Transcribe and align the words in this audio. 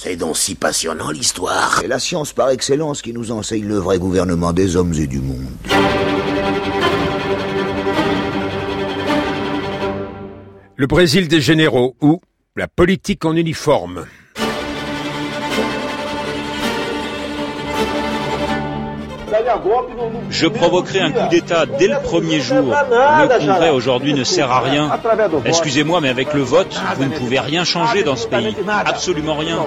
C'est 0.00 0.14
donc 0.14 0.36
si 0.36 0.54
passionnant 0.54 1.10
l'histoire. 1.10 1.78
C'est 1.80 1.88
la 1.88 1.98
science 1.98 2.32
par 2.32 2.50
excellence 2.50 3.02
qui 3.02 3.12
nous 3.12 3.32
enseigne 3.32 3.66
le 3.66 3.78
vrai 3.78 3.98
gouvernement 3.98 4.52
des 4.52 4.76
hommes 4.76 4.94
et 4.94 5.08
du 5.08 5.18
monde. 5.18 5.48
Le 10.76 10.86
Brésil 10.86 11.26
des 11.26 11.40
généraux 11.40 11.96
ou 12.00 12.20
la 12.54 12.68
politique 12.68 13.24
en 13.24 13.34
uniforme. 13.34 14.06
Je 20.30 20.46
provoquerai 20.46 21.00
un 21.00 21.12
coup 21.12 21.28
d'État 21.28 21.66
dès 21.66 21.88
le 21.88 22.00
premier 22.02 22.40
jour. 22.40 22.74
Le 22.90 23.38
Congrès 23.38 23.70
aujourd'hui 23.70 24.14
ne 24.14 24.24
sert 24.24 24.50
à 24.50 24.60
rien. 24.60 24.90
Excusez-moi, 25.44 26.00
mais 26.00 26.08
avec 26.08 26.34
le 26.34 26.42
vote, 26.42 26.80
vous 26.96 27.04
ne 27.04 27.16
pouvez 27.16 27.40
rien 27.40 27.64
changer 27.64 28.02
dans 28.02 28.16
ce 28.16 28.26
pays. 28.26 28.56
Absolument 28.84 29.36
rien. 29.36 29.66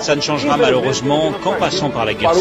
Ça 0.00 0.16
ne 0.16 0.20
changera 0.20 0.56
malheureusement 0.56 1.32
qu'en 1.42 1.52
passant 1.52 1.90
par 1.90 2.04
la 2.04 2.14
guerre. 2.14 2.32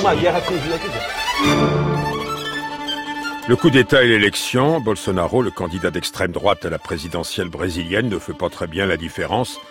Le 3.48 3.56
coup 3.56 3.70
d'État 3.70 4.04
et 4.04 4.08
l'élection, 4.08 4.82
Bolsonaro, 4.82 5.42
le 5.42 5.52
candidat 5.52 5.90
d'extrême 5.90 6.34
droite 6.34 6.66
à 6.66 6.70
la 6.70 6.80
présidentielle 6.80 7.48
brésilienne, 7.48 8.10
ne 8.10 8.20
fait 8.20 8.34
pas 8.34 8.50
très 8.50 8.68
bien 8.68 8.86
la 8.86 8.98
différence. 8.98 9.62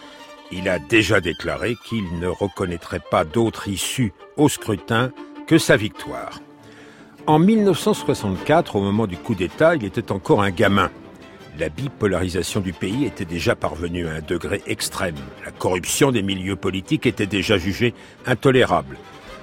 Il 0.50 0.68
a 0.70 0.78
déjà 0.78 1.20
déclaré 1.20 1.76
qu'il 1.86 2.18
ne 2.18 2.28
reconnaîtrait 2.28 3.02
pas 3.10 3.24
d'autre 3.24 3.68
issue 3.68 4.14
au 4.38 4.48
scrutin 4.48 5.10
que 5.46 5.58
sa 5.58 5.76
victoire. 5.76 6.40
En 7.28 7.40
1964, 7.40 8.76
au 8.76 8.80
moment 8.80 9.08
du 9.08 9.16
coup 9.16 9.34
d'État, 9.34 9.74
il 9.74 9.84
était 9.84 10.12
encore 10.12 10.44
un 10.44 10.50
gamin. 10.50 10.90
La 11.58 11.70
bipolarisation 11.70 12.60
du 12.60 12.72
pays 12.72 13.04
était 13.04 13.24
déjà 13.24 13.56
parvenue 13.56 14.06
à 14.06 14.12
un 14.12 14.20
degré 14.20 14.62
extrême. 14.68 15.16
La 15.44 15.50
corruption 15.50 16.12
des 16.12 16.22
milieux 16.22 16.54
politiques 16.54 17.04
était 17.04 17.26
déjà 17.26 17.58
jugée 17.58 17.94
intolérable. 18.26 18.96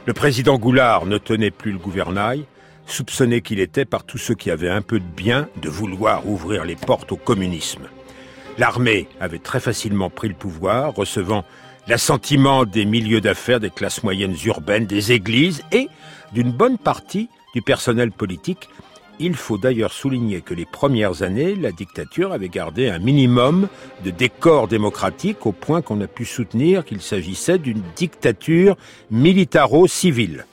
Le 0.06 0.14
président 0.14 0.58
Goulard 0.58 1.06
ne 1.06 1.18
tenait 1.18 1.52
plus 1.52 1.74
le 1.74 1.78
gouvernail, 1.78 2.46
soupçonné 2.86 3.42
qu'il 3.42 3.60
était 3.60 3.84
par 3.84 4.06
tous 4.06 4.18
ceux 4.18 4.36
qui 4.36 4.50
avaient 4.50 4.70
un 4.70 4.82
peu 4.82 5.00
de 5.00 5.06
bien 5.06 5.50
de 5.62 5.68
vouloir 5.68 6.26
ouvrir 6.26 6.64
les 6.64 6.78
portes 6.78 7.12
au 7.12 7.18
communisme. 7.18 7.90
L'armée 8.58 9.10
avait 9.20 9.40
très 9.40 9.60
facilement 9.60 10.10
pris 10.10 10.30
le 10.30 10.36
pouvoir, 10.36 10.96
recevant 10.96 11.44
l'assentiment 11.88 12.64
des 12.64 12.86
milieux 12.86 13.20
d'affaires, 13.20 13.60
des 13.60 13.72
classes 13.72 14.04
moyennes 14.04 14.38
urbaines, 14.46 14.86
des 14.86 15.12
églises 15.12 15.64
et 15.74 15.90
d'une 16.32 16.54
bonne 16.54 16.78
partie 16.78 17.28
du 17.54 17.62
personnel 17.62 18.12
politique. 18.12 18.70
Il 19.20 19.36
faut 19.36 19.60
d'ailleurs 19.60 19.94
souligner 19.94 20.42
que 20.42 20.56
les 20.56 20.66
premières 20.66 21.22
années, 21.22 21.56
la 21.56 21.72
dictature 21.72 22.34
avait 22.34 22.50
gardé 22.50 22.90
un 22.90 22.98
minimum 22.98 23.68
de 24.04 24.10
décor 24.10 24.68
démocratique 24.68 25.46
au 25.46 25.52
point 25.52 25.82
qu'on 25.82 26.02
a 26.02 26.08
pu 26.08 26.26
soutenir 26.26 26.84
qu'il 26.84 27.02
s'agissait 27.02 27.60
d'une 27.60 27.84
dictature 27.96 28.76
militaro-civile. 29.12 30.46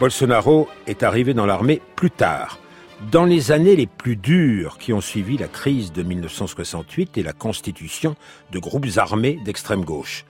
Bolsonaro 0.00 0.68
est 0.86 1.04
arrivé 1.04 1.32
dans 1.32 1.46
l'armée 1.46 1.80
plus 1.94 2.10
tard, 2.10 2.58
dans 3.12 3.24
les 3.24 3.52
années 3.52 3.76
les 3.76 3.86
plus 3.86 4.16
dures 4.16 4.78
qui 4.78 4.92
ont 4.92 5.00
suivi 5.00 5.38
la 5.38 5.48
crise 5.48 5.92
de 5.92 6.02
1968 6.02 7.16
et 7.18 7.22
la 7.22 7.32
constitution 7.32 8.16
de 8.52 8.58
groupes 8.58 8.88
armés 8.96 9.38
d'extrême 9.44 9.84
gauche. 9.84 10.24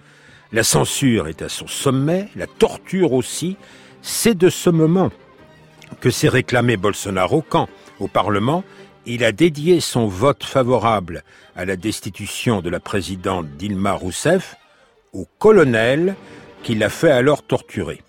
La 0.52 0.62
censure 0.62 1.26
est 1.26 1.42
à 1.42 1.48
son 1.48 1.66
sommet, 1.66 2.28
la 2.36 2.46
torture 2.46 3.12
aussi. 3.12 3.56
C'est 4.02 4.36
de 4.36 4.50
ce 4.50 4.70
moment 4.70 5.10
que 6.00 6.10
s'est 6.10 6.28
réclamé 6.28 6.76
Bolsonaro 6.76 7.44
quand, 7.48 7.68
au 8.00 8.08
Parlement, 8.08 8.64
il 9.06 9.24
a 9.24 9.32
dédié 9.32 9.80
son 9.80 10.06
vote 10.06 10.44
favorable 10.44 11.22
à 11.54 11.64
la 11.64 11.76
destitution 11.76 12.60
de 12.60 12.70
la 12.70 12.80
présidente 12.80 13.46
Dilma 13.56 13.92
Rousseff 13.92 14.56
au 15.12 15.26
colonel 15.38 16.16
qui 16.62 16.74
l'a 16.74 16.88
fait 16.88 17.10
alors 17.10 17.42
torturer. 17.42 18.02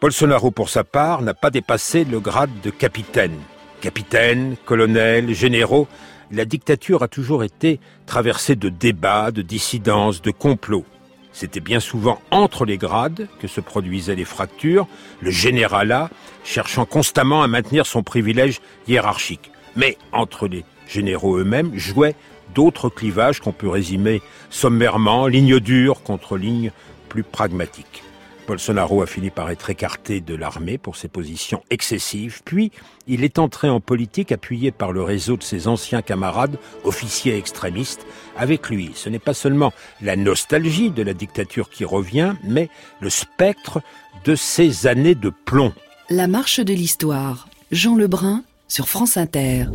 Bolsonaro, 0.00 0.50
pour 0.50 0.70
sa 0.70 0.82
part, 0.82 1.20
n'a 1.20 1.34
pas 1.34 1.50
dépassé 1.50 2.04
le 2.04 2.20
grade 2.20 2.60
de 2.62 2.70
capitaine. 2.70 3.38
Capitaine, 3.82 4.56
colonel, 4.64 5.34
généraux, 5.34 5.86
la 6.30 6.46
dictature 6.46 7.02
a 7.02 7.08
toujours 7.08 7.44
été 7.44 7.80
traversée 8.06 8.56
de 8.56 8.70
débats, 8.70 9.30
de 9.30 9.42
dissidences, 9.42 10.22
de 10.22 10.30
complots. 10.30 10.86
C'était 11.32 11.60
bien 11.60 11.80
souvent 11.80 12.20
entre 12.30 12.64
les 12.64 12.76
grades 12.76 13.28
que 13.40 13.48
se 13.48 13.60
produisaient 13.60 14.16
les 14.16 14.24
fractures, 14.24 14.86
le 15.20 15.30
généralat 15.30 16.10
cherchant 16.44 16.84
constamment 16.84 17.42
à 17.42 17.46
maintenir 17.46 17.86
son 17.86 18.02
privilège 18.02 18.60
hiérarchique. 18.88 19.52
Mais 19.76 19.96
entre 20.12 20.48
les 20.48 20.64
généraux 20.88 21.38
eux-mêmes 21.38 21.76
jouaient 21.76 22.16
d'autres 22.54 22.88
clivages 22.88 23.40
qu'on 23.40 23.52
peut 23.52 23.68
résumer 23.68 24.22
sommairement, 24.50 25.26
ligne 25.28 25.60
dure 25.60 26.02
contre 26.02 26.36
ligne 26.36 26.72
plus 27.08 27.22
pragmatique. 27.22 28.02
Bolsonaro 28.50 29.00
a 29.00 29.06
fini 29.06 29.30
par 29.30 29.48
être 29.52 29.70
écarté 29.70 30.20
de 30.20 30.34
l'armée 30.34 30.76
pour 30.76 30.96
ses 30.96 31.06
positions 31.06 31.62
excessives, 31.70 32.42
puis 32.44 32.72
il 33.06 33.22
est 33.22 33.38
entré 33.38 33.68
en 33.68 33.78
politique 33.78 34.32
appuyé 34.32 34.72
par 34.72 34.90
le 34.90 35.04
réseau 35.04 35.36
de 35.36 35.44
ses 35.44 35.68
anciens 35.68 36.02
camarades, 36.02 36.58
officiers 36.82 37.36
extrémistes. 37.36 38.04
Avec 38.36 38.68
lui, 38.68 38.90
ce 38.96 39.08
n'est 39.08 39.20
pas 39.20 39.34
seulement 39.34 39.72
la 40.02 40.16
nostalgie 40.16 40.90
de 40.90 41.04
la 41.04 41.14
dictature 41.14 41.70
qui 41.70 41.84
revient, 41.84 42.34
mais 42.42 42.70
le 42.98 43.08
spectre 43.08 43.82
de 44.24 44.34
ces 44.34 44.88
années 44.88 45.14
de 45.14 45.30
plomb. 45.30 45.72
La 46.08 46.26
marche 46.26 46.58
de 46.58 46.74
l'histoire, 46.74 47.46
Jean 47.70 47.94
Lebrun 47.94 48.42
sur 48.66 48.88
France 48.88 49.16
Inter. 49.16 49.66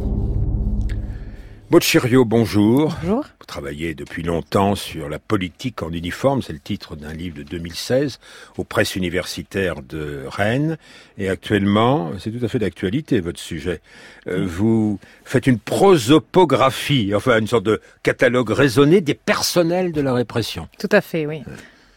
Bochirio, 1.76 2.24
bonjour. 2.24 2.96
Bonjour. 3.02 3.26
Vous 3.38 3.46
travaillez 3.46 3.96
depuis 3.96 4.24
longtemps 4.24 4.76
sur 4.76 5.10
la 5.10 5.20
politique 5.20 5.84
en 5.84 5.92
uniforme, 5.92 6.42
c'est 6.42 6.54
le 6.54 6.60
titre 6.60 6.96
d'un 6.96 7.12
livre 7.12 7.36
de 7.36 7.44
2016 7.44 8.22
aux 8.58 8.64
presses 8.64 8.96
universitaires 8.96 9.82
de 9.82 10.24
Rennes. 10.26 10.78
Et 11.18 11.28
actuellement, 11.28 12.12
c'est 12.18 12.32
tout 12.32 12.46
à 12.46 12.48
fait 12.48 12.60
d'actualité 12.60 13.20
votre 13.20 13.42
sujet. 13.42 13.82
Euh, 14.28 14.46
vous 14.48 15.02
faites 15.26 15.48
une 15.48 15.60
prosopographie, 15.60 17.14
enfin 17.14 17.40
une 17.40 17.48
sorte 17.48 17.66
de 17.66 17.82
catalogue 18.04 18.52
raisonné 18.52 19.02
des 19.02 19.14
personnels 19.14 19.92
de 19.92 20.00
la 20.00 20.14
répression. 20.14 20.70
Tout 20.80 20.88
à 20.94 21.02
fait, 21.02 21.26
oui. 21.26 21.44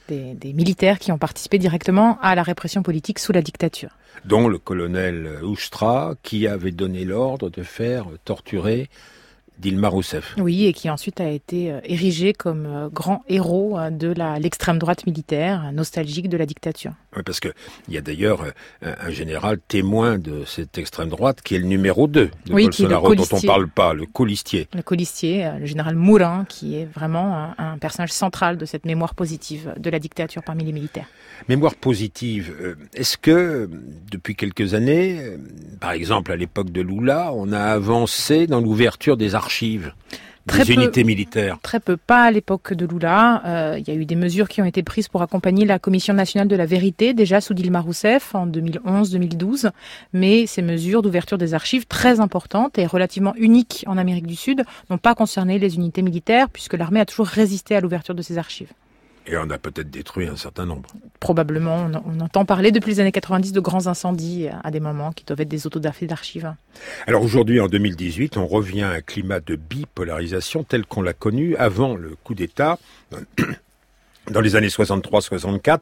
Des, 0.08 0.34
des 0.34 0.54
militaires 0.54 0.98
qui 0.98 1.12
ont 1.12 1.18
participé 1.18 1.56
directement 1.58 2.18
à 2.20 2.34
la 2.34 2.42
répression 2.42 2.82
politique 2.82 3.20
sous 3.20 3.30
la 3.30 3.42
dictature. 3.42 3.90
Dont 4.24 4.48
le 4.48 4.58
colonel 4.58 5.38
Oustra, 5.44 6.16
qui 6.24 6.48
avait 6.48 6.72
donné 6.72 7.04
l'ordre 7.04 7.48
de 7.48 7.62
faire 7.62 8.06
torturer 8.24 8.90
Dilma 9.58 9.88
Rousseff. 9.88 10.34
Oui, 10.38 10.66
et 10.66 10.72
qui 10.72 10.88
ensuite 10.88 11.20
a 11.20 11.28
été 11.28 11.72
euh, 11.72 11.80
érigé 11.84 12.32
comme 12.32 12.66
euh, 12.66 12.88
grand 12.88 13.22
héros 13.28 13.76
euh, 13.78 13.90
de 13.90 14.14
l'extrême 14.40 14.78
droite 14.78 15.04
militaire, 15.06 15.72
nostalgique 15.72 16.28
de 16.28 16.36
la 16.36 16.46
dictature. 16.46 16.92
Oui, 17.18 17.24
parce 17.24 17.40
que 17.40 17.48
il 17.88 17.94
y 17.94 17.98
a 17.98 18.00
d'ailleurs 18.00 18.44
un, 18.82 19.10
général 19.10 19.58
témoin 19.66 20.18
de 20.18 20.44
cette 20.46 20.78
extrême 20.78 21.08
droite 21.08 21.42
qui 21.42 21.56
est 21.56 21.58
le 21.58 21.66
numéro 21.66 22.06
2 22.06 22.26
de 22.26 22.30
oui, 22.52 22.64
Bolsonaro, 22.64 23.14
dont 23.16 23.26
on 23.32 23.40
parle 23.40 23.68
pas, 23.68 23.92
le 23.92 24.06
colistier. 24.06 24.68
Le 24.72 24.82
colistier, 24.82 25.50
le 25.58 25.66
général 25.66 25.96
Mourin, 25.96 26.46
qui 26.48 26.76
est 26.76 26.84
vraiment 26.84 27.36
un, 27.36 27.54
un, 27.58 27.78
personnage 27.78 28.12
central 28.12 28.56
de 28.56 28.64
cette 28.64 28.86
mémoire 28.86 29.16
positive 29.16 29.74
de 29.76 29.90
la 29.90 29.98
dictature 29.98 30.42
parmi 30.44 30.64
les 30.64 30.72
militaires. 30.72 31.08
Mémoire 31.48 31.74
positive, 31.74 32.76
est-ce 32.94 33.18
que 33.18 33.68
depuis 34.12 34.36
quelques 34.36 34.74
années, 34.74 35.20
par 35.80 35.90
exemple 35.90 36.30
à 36.30 36.36
l'époque 36.36 36.70
de 36.70 36.82
Lula, 36.82 37.32
on 37.34 37.52
a 37.52 37.60
avancé 37.60 38.46
dans 38.46 38.60
l'ouverture 38.60 39.16
des 39.16 39.34
archives? 39.34 39.92
Très 40.48 40.64
des 40.64 40.74
peu, 40.74 40.82
unités 40.82 41.04
militaires 41.04 41.58
Très 41.62 41.78
peu, 41.78 41.96
pas 41.96 42.24
à 42.24 42.30
l'époque 42.30 42.74
de 42.74 42.86
Lula. 42.86 43.42
Euh, 43.44 43.78
il 43.78 43.86
y 43.86 43.90
a 43.90 43.94
eu 43.94 44.04
des 44.04 44.16
mesures 44.16 44.48
qui 44.48 44.60
ont 44.60 44.64
été 44.64 44.82
prises 44.82 45.08
pour 45.08 45.22
accompagner 45.22 45.64
la 45.64 45.78
Commission 45.78 46.14
nationale 46.14 46.48
de 46.48 46.56
la 46.56 46.66
vérité, 46.66 47.14
déjà 47.14 47.40
sous 47.40 47.54
Dilma 47.54 47.80
Rousseff 47.80 48.34
en 48.34 48.46
2011-2012. 48.46 49.70
Mais 50.12 50.46
ces 50.46 50.62
mesures 50.62 51.02
d'ouverture 51.02 51.38
des 51.38 51.54
archives, 51.54 51.86
très 51.86 52.20
importantes 52.20 52.78
et 52.78 52.86
relativement 52.86 53.34
uniques 53.36 53.84
en 53.86 53.96
Amérique 53.98 54.26
du 54.26 54.36
Sud, 54.36 54.64
n'ont 54.90 54.98
pas 54.98 55.14
concerné 55.14 55.58
les 55.58 55.76
unités 55.76 56.02
militaires, 56.02 56.48
puisque 56.50 56.74
l'armée 56.74 57.00
a 57.00 57.06
toujours 57.06 57.26
résisté 57.26 57.76
à 57.76 57.80
l'ouverture 57.80 58.14
de 58.14 58.22
ces 58.22 58.38
archives. 58.38 58.72
Et 59.30 59.36
on 59.36 59.50
a 59.50 59.58
peut-être 59.58 59.90
détruit 59.90 60.26
un 60.26 60.36
certain 60.36 60.64
nombre. 60.64 60.88
Probablement. 61.20 61.90
On, 62.06 62.20
entend 62.20 62.46
parler 62.46 62.72
depuis 62.72 62.92
les 62.92 63.00
années 63.00 63.12
90 63.12 63.52
de 63.52 63.60
grands 63.60 63.86
incendies 63.86 64.48
à 64.64 64.70
des 64.70 64.80
moments 64.80 65.12
qui 65.12 65.24
doivent 65.24 65.42
être 65.42 65.48
des 65.48 65.66
autodafés 65.66 66.06
d'archives. 66.06 66.54
Alors 67.06 67.22
aujourd'hui, 67.22 67.60
en 67.60 67.66
2018, 67.66 68.38
on 68.38 68.46
revient 68.46 68.82
à 68.82 68.90
un 68.90 69.00
climat 69.02 69.40
de 69.40 69.56
bipolarisation 69.56 70.64
tel 70.64 70.86
qu'on 70.86 71.02
l'a 71.02 71.12
connu 71.12 71.56
avant 71.56 71.94
le 71.94 72.16
coup 72.24 72.34
d'État, 72.34 72.78
dans 74.30 74.40
les 74.40 74.56
années 74.56 74.68
63-64, 74.68 75.80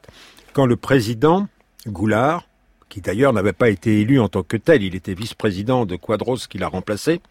quand 0.51 0.65
le 0.65 0.75
président 0.75 1.47
Goulard, 1.87 2.47
qui 2.89 2.99
d'ailleurs 2.99 3.31
n'avait 3.31 3.53
pas 3.53 3.69
été 3.69 4.01
élu 4.01 4.19
en 4.19 4.27
tant 4.27 4.43
que 4.43 4.57
tel, 4.57 4.83
il 4.83 4.93
était 4.93 5.13
vice-président 5.13 5.85
de 5.85 5.95
Quadros 5.95 6.47
qui 6.49 6.57
l'a 6.57 6.67
remplacé, 6.67 7.21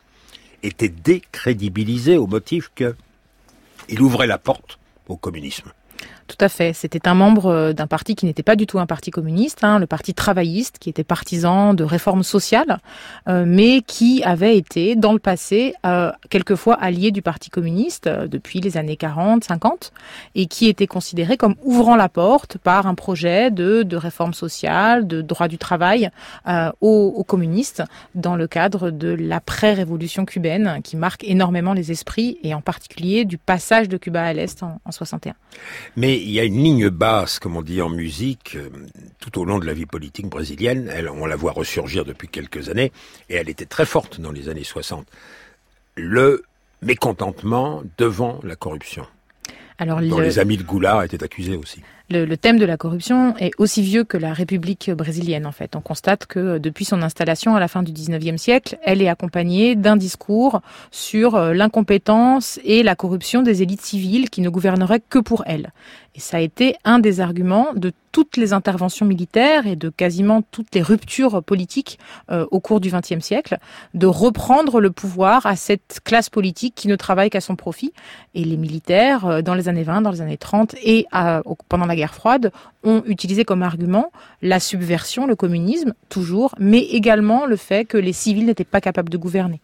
était 0.63 0.89
décrédibilisé 0.89 2.17
au 2.17 2.27
motif 2.27 2.71
qu'il 2.75 4.01
ouvrait 4.01 4.27
la 4.27 4.39
porte 4.39 4.79
au 5.09 5.17
communisme. 5.17 5.73
Tout 6.27 6.37
à 6.41 6.49
fait. 6.49 6.73
C'était 6.73 7.07
un 7.07 7.15
membre 7.15 7.47
euh, 7.47 7.73
d'un 7.73 7.87
parti 7.87 8.17
qui 8.17 8.27
n'était 8.27 8.43
pas 8.43 8.57
du 8.57 8.67
tout 8.67 8.81
un 8.81 8.87
parti 8.87 9.13
communiste, 9.13 9.63
hein, 9.63 9.79
le 9.79 9.87
parti 9.87 10.13
travailliste, 10.13 10.79
qui 10.81 10.91
était 10.91 11.05
partisan 11.05 11.73
de 11.73 11.85
réformes 11.85 12.25
sociales, 12.25 12.79
euh, 13.29 13.45
mais 13.47 13.81
qui 13.81 14.25
avait 14.25 14.57
été, 14.57 14.97
dans 14.97 15.13
le 15.13 15.21
passé, 15.21 15.75
euh, 15.85 16.11
quelquefois 16.29 16.75
allié 16.75 17.13
du 17.13 17.23
parti 17.23 17.49
communiste 17.49 18.09
depuis 18.09 18.61
les 18.61 18.77
années 18.77 18.97
40, 18.97 19.45
50, 19.45 19.93
et 20.35 20.47
qui 20.47 20.67
était 20.69 20.89
considéré 20.89 21.37
comme 21.37 21.55
ouvrant 21.63 21.95
la 21.95 22.09
porte 22.09 22.59
par 22.59 22.89
un 22.89 22.95
projet 22.95 23.53
de, 23.53 23.85
de 23.85 23.97
réforme 23.97 24.35
sociale, 24.35 25.07
de 25.07 25.23
droit 25.23 25.49
du 25.49 25.59
travail 25.59 26.11
aux, 26.81 27.13
aux, 27.17 27.25
communistes, 27.25 27.83
dans 28.15 28.37
le 28.37 28.47
cadre 28.47 28.91
de 28.91 29.09
l'après-révolution 29.09 30.25
cubaine, 30.25 30.81
qui 30.83 30.97
marque 30.97 31.25
énormément 31.25 31.73
les 31.73 31.93
esprits, 31.93 32.39
et 32.43 32.55
en 32.55 32.61
particulier 32.61 33.25
du 33.25 33.39
passage 33.39 33.89
de 33.89 33.97
Cuba 33.97 34.23
à 34.23 34.33
l'Est 34.33 34.63
en, 34.63 34.81
en 34.85 34.93
61. 34.93 35.35
Mais 35.97 36.16
il 36.17 36.31
y 36.31 36.41
a 36.41 36.45
une 36.45 36.63
ligne 36.63 36.89
basse, 36.89 37.39
comme 37.39 37.57
on 37.57 37.63
dit 37.63 37.81
en 37.83 37.89
musique, 37.89 38.57
euh, 38.57 38.69
tout 39.21 39.41
au 39.41 39.45
long 39.45 39.59
de 39.59 39.67
la 39.67 39.73
vie 39.73 39.87
politique 39.87 40.27
brésilienne. 40.27 40.91
Elle, 40.93 41.09
on 41.09 41.27
la 41.27 41.37
voit 41.37 41.53
ressurgir 41.53 42.05
depuis 42.05 42.29
quelques 42.29 42.69
années, 42.69 42.93
et 43.29 43.35
elle 43.35 43.49
était 43.49 43.67
très 43.67 43.87
forte 43.87 44.21
dans 44.21 44.33
les 44.33 44.49
années 44.49 44.65
60. 44.65 45.07
Le 45.97 46.43
mécontentement 46.83 47.83
devant 47.99 48.41
la 48.43 48.57
corruption. 48.57 49.07
Alors, 49.79 50.01
dont 50.01 50.21
les 50.21 50.39
amis 50.39 50.57
de 50.57 50.63
Goulard 50.63 51.03
étaient 51.03 51.23
accusés 51.23 51.57
aussi. 51.57 51.83
Le, 52.09 52.25
le, 52.25 52.37
thème 52.37 52.59
de 52.59 52.65
la 52.65 52.77
corruption 52.77 53.37
est 53.39 53.51
aussi 53.59 53.83
vieux 53.83 54.05
que 54.05 54.17
la 54.17 54.33
République 54.33 54.93
brésilienne, 54.93 55.45
en 55.45 55.51
fait. 55.51 55.75
On 55.75 55.81
constate 55.81 56.27
que 56.27 56.59
depuis 56.59 56.85
son 56.85 57.03
installation 57.03 57.57
à 57.57 57.61
la 57.61 57.67
fin 57.67 57.83
du 57.83 57.91
19e 57.91 58.37
siècle, 58.37 58.79
elle 58.85 59.03
est 59.03 59.09
accompagnée 59.09 59.75
d'un 59.75 59.97
discours 59.97 60.61
sur 60.93 61.35
euh, 61.35 61.53
l'incompétence 61.53 62.61
et 62.63 62.85
la 62.85 62.95
corruption 62.95 63.43
des 63.43 63.63
élites 63.63 63.81
civiles 63.83 64.31
qui 64.31 64.41
ne 64.41 64.51
gouverneraient 64.51 65.03
que 65.09 65.19
pour 65.19 65.43
elles. 65.47 65.73
Et 66.17 66.21
ça 66.21 66.39
a 66.39 66.41
été 66.41 66.77
un 66.85 66.99
des 66.99 67.21
arguments 67.21 67.75
de 67.75 67.93
toutes 68.11 68.39
les 68.39 68.55
interventions 68.55 69.05
militaires 69.05 69.67
et 69.67 69.77
de 69.77 69.91
quasiment 69.91 70.41
toutes 70.41 70.75
les 70.75 70.81
ruptures 70.81 71.43
politiques 71.43 71.99
euh, 72.31 72.47
au 72.51 72.61
cours 72.61 72.81
du 72.81 72.91
XXe 72.91 73.23
siècle, 73.23 73.59
de 73.93 74.07
reprendre 74.07 74.81
le 74.81 74.91
pouvoir 74.91 75.45
à 75.45 75.57
cette 75.57 76.01
classe 76.03 76.31
politique 76.31 76.75
qui 76.75 76.89
ne 76.89 76.97
travaille 76.97 77.29
qu'à 77.29 77.43
son 77.43 77.57
profit. 77.57 77.93
Et 78.35 78.45
les 78.45 78.57
militaires, 78.57 79.27
euh, 79.27 79.43
dans 79.43 79.53
les 79.53 79.69
années 79.69 79.83
20, 79.83 80.01
dans 80.01 80.11
les 80.11 80.23
années 80.23 80.39
30 80.39 80.75
et 80.83 81.07
à, 81.13 81.43
pendant 81.69 81.85
la 81.85 81.96
guerre 81.97 82.15
froide, 82.15 82.53
ont 82.85 83.03
utilisé 83.07 83.45
comme 83.45 83.63
argument 83.63 84.13
la 84.43 84.61
subversion, 84.61 85.27
le 85.27 85.35
communisme, 85.35 85.95
toujours, 86.09 86.55
mais 86.59 86.81
également 86.81 87.47
le 87.47 87.57
fait 87.57 87.85
que 87.85 87.99
les 87.99 88.13
civils 88.13 88.47
n'étaient 88.47 88.65
pas 88.65 88.81
capables 88.81 89.11
de 89.11 89.19
gouverner. 89.19 89.61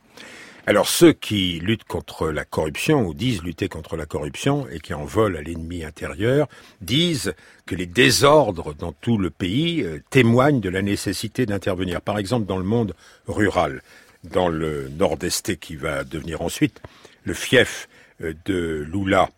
Alors 0.64 0.88
ceux 0.88 1.12
qui 1.12 1.58
luttent 1.58 1.84
contre 1.84 2.28
la 2.28 2.44
corruption 2.44 3.04
ou 3.04 3.14
disent 3.14 3.42
lutter 3.42 3.68
contre 3.68 3.96
la 3.96 4.06
corruption 4.06 4.68
et 4.70 4.78
qui 4.78 4.94
en 4.94 5.04
veulent 5.04 5.36
à 5.36 5.42
l'ennemi 5.42 5.82
intérieur 5.82 6.48
disent 6.80 7.34
que 7.66 7.74
les 7.74 7.86
désordres 7.86 8.72
dans 8.72 8.92
tout 8.92 9.18
le 9.18 9.30
pays 9.30 9.82
euh, 9.82 10.00
témoignent 10.10 10.60
de 10.60 10.68
la 10.68 10.80
nécessité 10.80 11.46
d'intervenir. 11.46 12.00
Par 12.00 12.16
exemple 12.16 12.46
dans 12.46 12.58
le 12.58 12.64
monde 12.64 12.94
rural, 13.26 13.82
dans 14.22 14.48
le 14.48 14.88
nord-est 14.88 15.58
qui 15.58 15.74
va 15.74 16.04
devenir 16.04 16.42
ensuite 16.42 16.80
le 17.24 17.34
fief 17.34 17.88
euh, 18.22 18.32
de 18.44 18.86
Lula. 18.88 19.30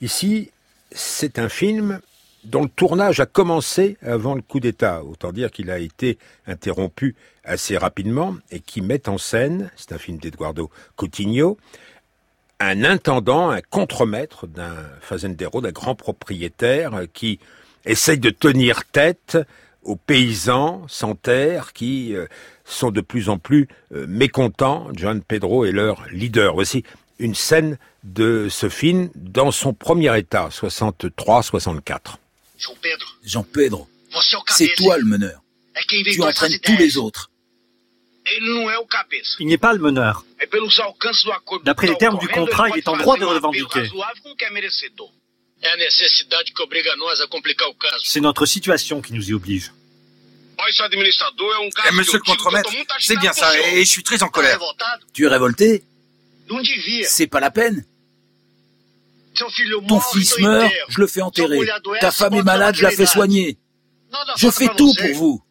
Ici, 0.00 0.50
c'est 0.90 1.38
un 1.38 1.48
film 1.48 2.00
dont 2.44 2.62
le 2.62 2.68
tournage 2.68 3.20
a 3.20 3.26
commencé 3.26 3.96
avant 4.02 4.34
le 4.34 4.42
coup 4.42 4.60
d'État. 4.60 5.02
Autant 5.04 5.32
dire 5.32 5.50
qu'il 5.50 5.70
a 5.70 5.78
été 5.78 6.18
interrompu 6.46 7.14
assez 7.44 7.76
rapidement 7.76 8.36
et 8.50 8.60
qui 8.60 8.80
met 8.80 9.08
en 9.08 9.18
scène, 9.18 9.70
c'est 9.76 9.92
un 9.92 9.98
film 9.98 10.18
d'Eduardo 10.18 10.70
Coutinho, 10.96 11.58
un 12.60 12.84
intendant, 12.84 13.50
un 13.50 13.60
contremaître 13.60 14.46
d'un 14.46 14.76
fazendero, 15.00 15.60
d'un 15.60 15.72
grand 15.72 15.94
propriétaire 15.94 17.02
qui 17.12 17.40
essaye 17.84 18.18
de 18.18 18.30
tenir 18.30 18.84
tête 18.84 19.38
aux 19.82 19.96
paysans 19.96 20.82
sans 20.86 21.16
terre 21.16 21.72
qui 21.72 22.14
euh, 22.14 22.26
sont 22.64 22.92
de 22.92 23.00
plus 23.00 23.28
en 23.28 23.38
plus 23.38 23.68
euh, 23.92 24.06
mécontents. 24.06 24.86
John 24.92 25.22
Pedro 25.22 25.64
est 25.64 25.72
leur 25.72 26.06
leader. 26.12 26.54
Voici 26.54 26.84
une 27.18 27.34
scène 27.34 27.78
de 28.04 28.48
ce 28.48 28.68
film 28.68 29.10
dans 29.16 29.50
son 29.50 29.72
premier 29.72 30.16
état, 30.16 30.48
63-64. 30.50 32.18
Jean 33.24 33.42
Pedro, 33.44 33.88
c'est 34.48 34.74
toi 34.76 34.98
le 34.98 35.04
meneur. 35.04 35.42
Tu 35.88 36.22
entraînes 36.22 36.58
tous 36.60 36.76
les 36.76 36.96
autres. 36.96 37.30
Il 39.40 39.46
n'est 39.46 39.58
pas 39.58 39.72
le 39.72 39.78
meneur. 39.80 40.24
D'après 41.64 41.86
les 41.88 41.96
termes 41.96 42.18
du 42.18 42.28
contrat, 42.28 42.68
il 42.70 42.78
est 42.78 42.88
en 42.88 42.96
droit 42.96 43.16
de 43.18 43.24
revendiquer. 43.24 43.90
C'est 48.04 48.20
notre 48.20 48.46
situation 48.46 49.00
qui 49.02 49.12
nous 49.12 49.30
y 49.30 49.32
oblige. 49.32 49.72
Eh, 50.58 51.92
monsieur 51.92 52.18
le 52.18 52.22
contremaître, 52.24 52.70
c'est 53.00 53.16
bien 53.18 53.32
ça, 53.32 53.52
et 53.58 53.84
je 53.84 53.90
suis 53.90 54.02
très 54.04 54.22
en 54.22 54.28
colère. 54.28 54.60
Tu 55.12 55.24
es 55.24 55.28
révolté? 55.28 55.82
C'est 57.08 57.26
pas 57.26 57.40
la 57.40 57.50
peine. 57.50 57.84
Ton 59.88 60.00
fils 60.00 60.38
meurt, 60.38 60.72
je 60.88 61.00
le 61.00 61.06
fais 61.06 61.22
enterrer. 61.22 61.60
Ta 62.00 62.10
femme 62.10 62.34
est 62.34 62.42
malade, 62.42 62.74
je 62.74 62.82
la 62.82 62.90
fais 62.90 63.06
soigner. 63.06 63.58
Je 64.36 64.50
fais 64.50 64.68
tout 64.76 64.92
pour 64.98 65.14
vous. 65.14 65.42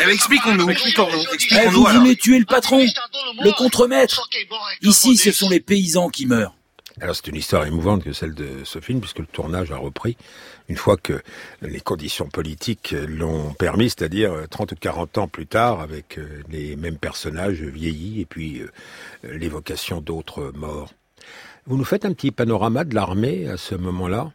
Eh, 0.00 0.10
expliquons-nous, 0.10 0.68
expliquons-nous, 0.70 1.24
eh, 1.52 1.68
vous 1.68 1.84
voulez 1.84 2.16
tuer 2.16 2.40
le 2.40 2.44
patron, 2.44 2.84
le 3.40 3.52
contremaître. 3.52 4.28
Ici, 4.82 5.16
ce 5.16 5.30
sont 5.30 5.48
les 5.48 5.60
paysans 5.60 6.08
qui 6.08 6.26
meurent. 6.26 6.54
Alors 7.00 7.16
c'est 7.16 7.26
une 7.26 7.36
histoire 7.36 7.66
émouvante 7.66 8.04
que 8.04 8.12
celle 8.12 8.34
de 8.34 8.62
ce 8.64 8.80
film, 8.80 9.00
puisque 9.00 9.18
le 9.18 9.26
tournage 9.26 9.72
a 9.72 9.76
repris 9.76 10.16
une 10.68 10.76
fois 10.76 10.96
que 10.96 11.20
les 11.60 11.80
conditions 11.80 12.28
politiques 12.28 12.94
l'ont 13.08 13.52
permis, 13.54 13.90
c'est-à-dire 13.90 14.32
30 14.48 14.72
ou 14.72 14.76
40 14.76 15.18
ans 15.18 15.28
plus 15.28 15.46
tard, 15.46 15.80
avec 15.80 16.18
euh, 16.18 16.42
les 16.48 16.76
mêmes 16.76 16.96
personnages 16.96 17.62
vieillis 17.62 18.20
et 18.20 18.26
puis 18.26 18.60
euh, 18.60 18.68
l'évocation 19.24 20.00
d'autres 20.00 20.52
morts. 20.54 20.90
Vous 21.66 21.78
nous 21.78 21.84
faites 21.84 22.04
un 22.04 22.12
petit 22.12 22.30
panorama 22.30 22.84
de 22.84 22.94
l'armée 22.94 23.48
à 23.48 23.56
ce 23.56 23.74
moment-là? 23.74 24.32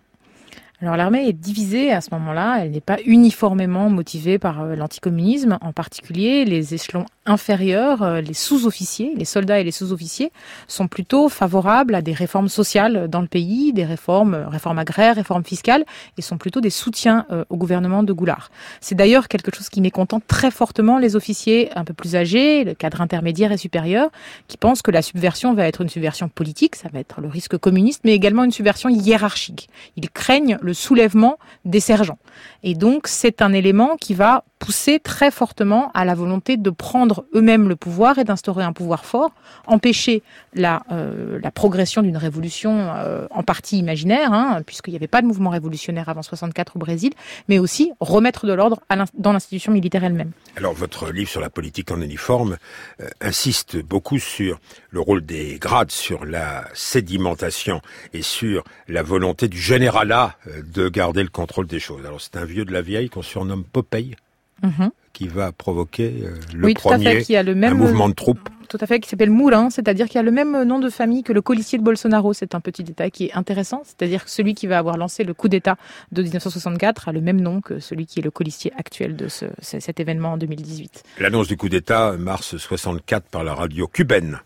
Alors 0.82 0.96
l'armée 0.96 1.28
est 1.28 1.34
divisée 1.34 1.92
à 1.92 2.00
ce 2.00 2.10
moment-là, 2.14 2.60
elle 2.62 2.72
n'est 2.72 2.80
pas 2.80 3.00
uniformément 3.06 3.90
motivée 3.90 4.40
par 4.40 4.62
euh, 4.62 4.76
l'anticommunisme, 4.78 5.58
en 5.60 5.74
particulier 5.74 6.46
les 6.46 6.74
échelons 6.74 7.06
inférieurs, 7.26 8.02
euh, 8.02 8.22
les 8.22 8.34
sous-officiers, 8.34 9.12
les 9.18 9.26
soldats 9.26 9.60
et 9.60 9.66
les 9.66 9.72
sous-officiers 9.72 10.32
sont 10.68 10.88
plutôt 10.88 11.28
favorables 11.28 11.96
à 11.96 12.02
des 12.02 12.14
réformes 12.14 12.48
sociales 12.48 13.10
dans 13.10 13.20
le 13.20 13.28
pays, 13.28 13.74
des 13.74 13.84
réformes, 13.84 14.36
euh, 14.36 14.48
réformes 14.48 14.80
agraires, 14.80 15.16
réformes 15.16 15.44
fiscales, 15.44 15.84
et 16.18 16.22
sont 16.22 16.38
plutôt 16.38 16.62
des 16.62 16.70
soutiens 16.70 17.26
au 17.50 17.58
gouvernement 17.58 18.04
de 18.04 18.14
Goulard. 18.14 18.50
C'est 18.82 18.96
d'ailleurs 18.96 19.28
quelque 19.28 19.54
chose 19.54 19.70
qui 19.70 19.82
mécontente 19.82 20.24
très 20.28 20.52
fortement 20.52 20.98
les 20.98 21.16
officiers 21.16 21.70
un 21.76 21.84
peu 21.84 21.94
plus 21.94 22.16
âgés, 22.16 22.64
le 22.64 22.74
cadre 22.74 23.02
intermédiaire 23.02 23.52
et 23.52 23.58
supérieur, 23.58 24.10
qui 24.48 24.58
pensent 24.58 24.82
que 24.82 24.92
la 24.92 25.02
subversion 25.02 25.54
va 25.54 25.68
être 25.68 25.82
une 25.82 25.90
subversion 25.90 26.30
politique, 26.30 26.76
ça 26.76 26.90
va 26.92 27.00
être 27.00 27.22
le 27.22 27.28
risque 27.28 27.58
communiste, 27.58 28.02
mais 28.06 28.14
également 28.14 28.44
une 28.44 28.52
subversion 28.52 28.90
hiérarchique. 28.90 29.70
Ils 29.98 30.10
craignent 30.10 30.58
soulèvement 30.74 31.38
des 31.66 31.80
sergents. 31.80 32.20
Et 32.64 32.74
donc, 32.76 33.08
c'est 33.08 33.42
un 33.42 33.54
élément 33.54 33.96
qui 33.98 34.14
va 34.14 34.44
pousser 34.60 35.00
très 35.00 35.32
fortement 35.32 35.90
à 35.94 36.06
la 36.06 36.14
volonté 36.14 36.58
de 36.58 36.70
prendre 36.70 37.26
eux-mêmes 37.34 37.70
le 37.70 37.76
pouvoir 37.78 38.20
et 38.20 38.26
d'instaurer 38.26 38.64
un 38.64 38.74
pouvoir 38.74 39.06
fort, 39.06 39.32
empêcher 39.66 40.22
la, 40.54 40.84
euh, 40.92 41.40
la 41.42 41.50
progression 41.50 42.02
d'une 42.02 42.18
révolution 42.18 42.92
euh, 42.96 43.26
en 43.32 43.42
partie 43.42 43.80
imaginaire, 43.80 44.34
hein, 44.34 44.62
puisqu'il 44.66 44.92
n'y 44.92 44.98
avait 44.98 45.08
pas 45.08 45.22
de 45.22 45.28
mouvement 45.28 45.50
révolutionnaire 45.50 46.10
avant 46.10 46.22
64 46.22 46.76
au 46.76 46.80
Brésil, 46.80 47.14
mais 47.48 47.58
aussi 47.58 47.92
remettre 48.02 48.46
de 48.46 48.54
l'ordre 48.54 48.82
dans 49.14 49.32
l'institution 49.32 49.72
militaire 49.72 50.04
elle-même. 50.04 50.32
Alors 50.58 50.74
votre 50.74 51.10
livre 51.12 51.30
sur 51.30 51.42
la 51.42 51.50
politique 51.50 51.92
en 51.92 52.02
uniforme 52.02 52.58
euh, 53.00 53.08
insiste 53.22 53.82
beaucoup 53.82 54.20
sur 54.20 54.60
le 54.92 55.00
rôle 55.00 55.26
des 55.26 55.58
grades, 55.60 55.92
sur 55.92 56.26
la 56.26 56.66
sédimentation 56.74 57.82
et 58.14 58.22
sur 58.22 58.66
la 58.90 59.04
volonté 59.04 59.48
du 59.48 59.60
généralat 59.60 60.36
de 60.74 60.90
garder 60.90 61.24
le 61.24 61.30
contrôle 61.30 61.68
des 61.68 61.80
choses. 61.80 62.06
Alors 62.06 62.20
c'est 62.20 62.36
un 62.36 62.46
vieux 62.46 62.66
de 62.66 62.74
la 62.74 62.82
vieille 62.82 63.10
qu'on 63.10 63.22
surnomme 63.22 63.64
Popeye? 63.64 64.16
Mhm. 64.62 64.92
qui 65.14 65.28
va 65.28 65.52
provoquer 65.52 66.24
euh, 66.24 66.36
le 66.54 66.74
premier 66.74 67.22
qui 67.22 67.36
a 67.36 67.44
le 67.44 67.56
même, 67.56 67.74
un 67.74 67.76
mouvement 67.76 68.10
de 68.10 68.14
troupes. 68.14 68.50
Tout 68.70 68.78
à 68.82 68.86
fait, 68.86 69.00
qui 69.00 69.10
s'appelle 69.10 69.32
Moulin, 69.32 69.72
c'est-à-dire 69.72 70.08
qu'il 70.08 70.20
a 70.20 70.24
le 70.24 70.32
même 70.32 70.64
nom 70.64 70.80
de 70.80 70.90
famille 70.90 71.24
que 71.24 71.34
le 71.34 71.42
colissier 71.42 71.80
de 71.80 71.84
Bolsonaro. 71.84 72.34
C'est 72.34 72.54
un 72.54 72.60
petit 72.60 72.84
détail 72.84 73.10
qui 73.10 73.26
est 73.26 73.34
intéressant, 73.34 73.82
c'est-à-dire 73.84 74.26
que 74.26 74.30
celui 74.30 74.54
qui 74.54 74.68
va 74.68 74.78
avoir 74.78 74.96
lancé 74.96 75.24
le 75.24 75.34
coup 75.34 75.50
d'État 75.50 75.76
de 76.12 76.22
1964 76.22 77.10
a 77.10 77.12
le 77.12 77.22
même 77.22 77.42
nom 77.42 77.62
que 77.62 77.80
celui 77.80 78.06
qui 78.06 78.20
est 78.20 78.22
le 78.22 78.30
colissier 78.30 78.72
actuel 78.78 79.16
de 79.16 79.28
ce, 79.28 79.46
cet 79.62 80.00
événement 80.00 80.34
en 80.34 80.38
2018. 80.38 81.04
L'annonce 81.20 81.48
du 81.48 81.58
coup 81.58 81.68
d'État, 81.68 82.16
mars 82.18 82.58
64, 82.58 83.28
par 83.30 83.44
la 83.44 83.56
radio 83.56 83.88
cubaine. 83.88 84.40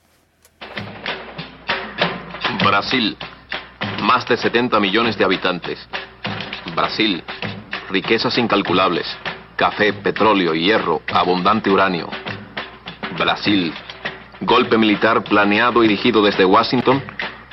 Brasil, 2.59 3.17
más 4.03 4.25
de 4.29 4.37
70 4.37 4.79
millones 4.79 5.11
de 5.11 5.23
habitantes. 5.23 5.77
Brasil, 6.75 7.21
riquezas 7.91 8.37
incalculables. 8.37 9.01
Café, 9.55 9.93
petróleo, 9.93 10.53
hierro, 10.53 11.01
abundante 11.11 11.69
uranio. 11.69 12.09
Brasil, 13.17 13.73
golpe 14.41 14.77
militar 14.77 15.23
planeado 15.23 15.83
y 15.83 15.87
dirigido 15.87 16.23
desde 16.23 16.45
Washington 16.45 17.01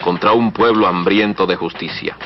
contra 0.03 0.33
un 0.33 0.53
pueblo 0.53 0.87
hambriento 0.87 1.47
de 1.47 1.57
justicia. 1.57 2.17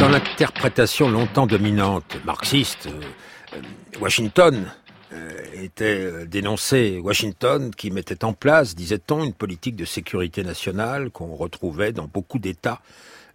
Dans 0.00 0.08
l'interprétation 0.08 1.08
longtemps 1.10 1.46
dominante 1.46 2.16
marxiste, 2.24 2.86
euh, 2.86 3.58
Washington 4.00 4.66
euh, 5.12 5.30
était 5.54 6.26
dénoncé 6.26 6.98
Washington 7.00 7.70
qui 7.72 7.92
mettait 7.92 8.24
en 8.24 8.32
place, 8.32 8.74
disait-on, 8.74 9.22
une 9.22 9.34
politique 9.34 9.76
de 9.76 9.84
sécurité 9.84 10.42
nationale 10.42 11.10
qu'on 11.10 11.36
retrouvait 11.36 11.92
dans 11.92 12.08
beaucoup 12.08 12.40
d'États 12.40 12.80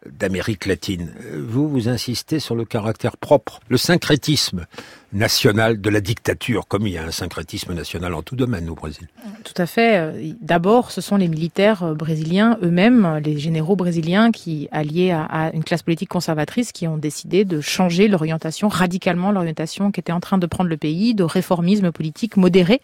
d'Amérique 0.06 0.66
latine. 0.66 1.12
Vous, 1.34 1.68
vous 1.68 1.90
insistez 1.90 2.40
sur 2.40 2.56
le 2.56 2.66
caractère 2.66 3.18
propre, 3.18 3.60
le 3.70 3.78
syncrétisme 3.78 4.66
national 5.14 5.80
de 5.80 5.90
la 5.90 6.02
dictature, 6.02 6.68
comme 6.68 6.86
il 6.86 6.94
y 6.94 6.98
a 6.98 7.04
un 7.04 7.12
syncrétisme 7.12 7.74
national 7.74 8.14
en 8.14 8.22
tout 8.22 8.36
domaine 8.36 8.70
au 8.70 8.76
Brésil. 8.76 9.08
Tout 9.44 9.54
à 9.62 9.66
fait. 9.66 10.36
D'abord, 10.42 10.92
ce 10.92 11.00
sont 11.00 11.16
les 11.16 11.30
militaires 11.30 11.84
euh, 11.84 11.94
brésiliens 11.94 12.58
eux-mêmes, 12.62 13.22
les 13.24 13.38
généraux 13.38 13.76
brésiliens 13.76 14.32
qui, 14.32 14.68
alliés 14.72 15.12
à, 15.12 15.52
une 15.54 15.64
classe 15.64 15.84
politique 15.84 16.10
conservatrice, 16.10 16.72
qui 16.72 16.88
ont 16.88 16.98
décidé 16.98 17.46
de 17.46 17.62
changer 17.62 18.08
l'orientation, 18.08 18.68
radicalement 18.68 19.32
l'orientation 19.32 19.92
qui 19.92 20.00
était 20.00 20.12
en 20.12 20.20
train 20.20 20.38
de 20.38 20.46
prendre 20.46 20.70
le 20.70 20.78
pays, 20.78 21.16
de 21.16 21.24
réformisme 21.24 21.92
politique 21.92 22.36
modéré. 22.36 22.82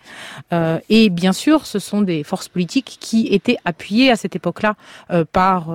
Euh, 0.53 0.79
et 0.89 1.09
bien 1.09 1.33
sûr, 1.33 1.65
ce 1.65 1.79
sont 1.79 2.01
des 2.01 2.23
forces 2.23 2.47
politiques 2.47 2.97
qui 2.99 3.27
étaient 3.27 3.57
appuyées 3.65 4.11
à 4.11 4.15
cette 4.15 4.35
époque-là 4.35 4.75
euh, 5.11 5.25
par 5.29 5.73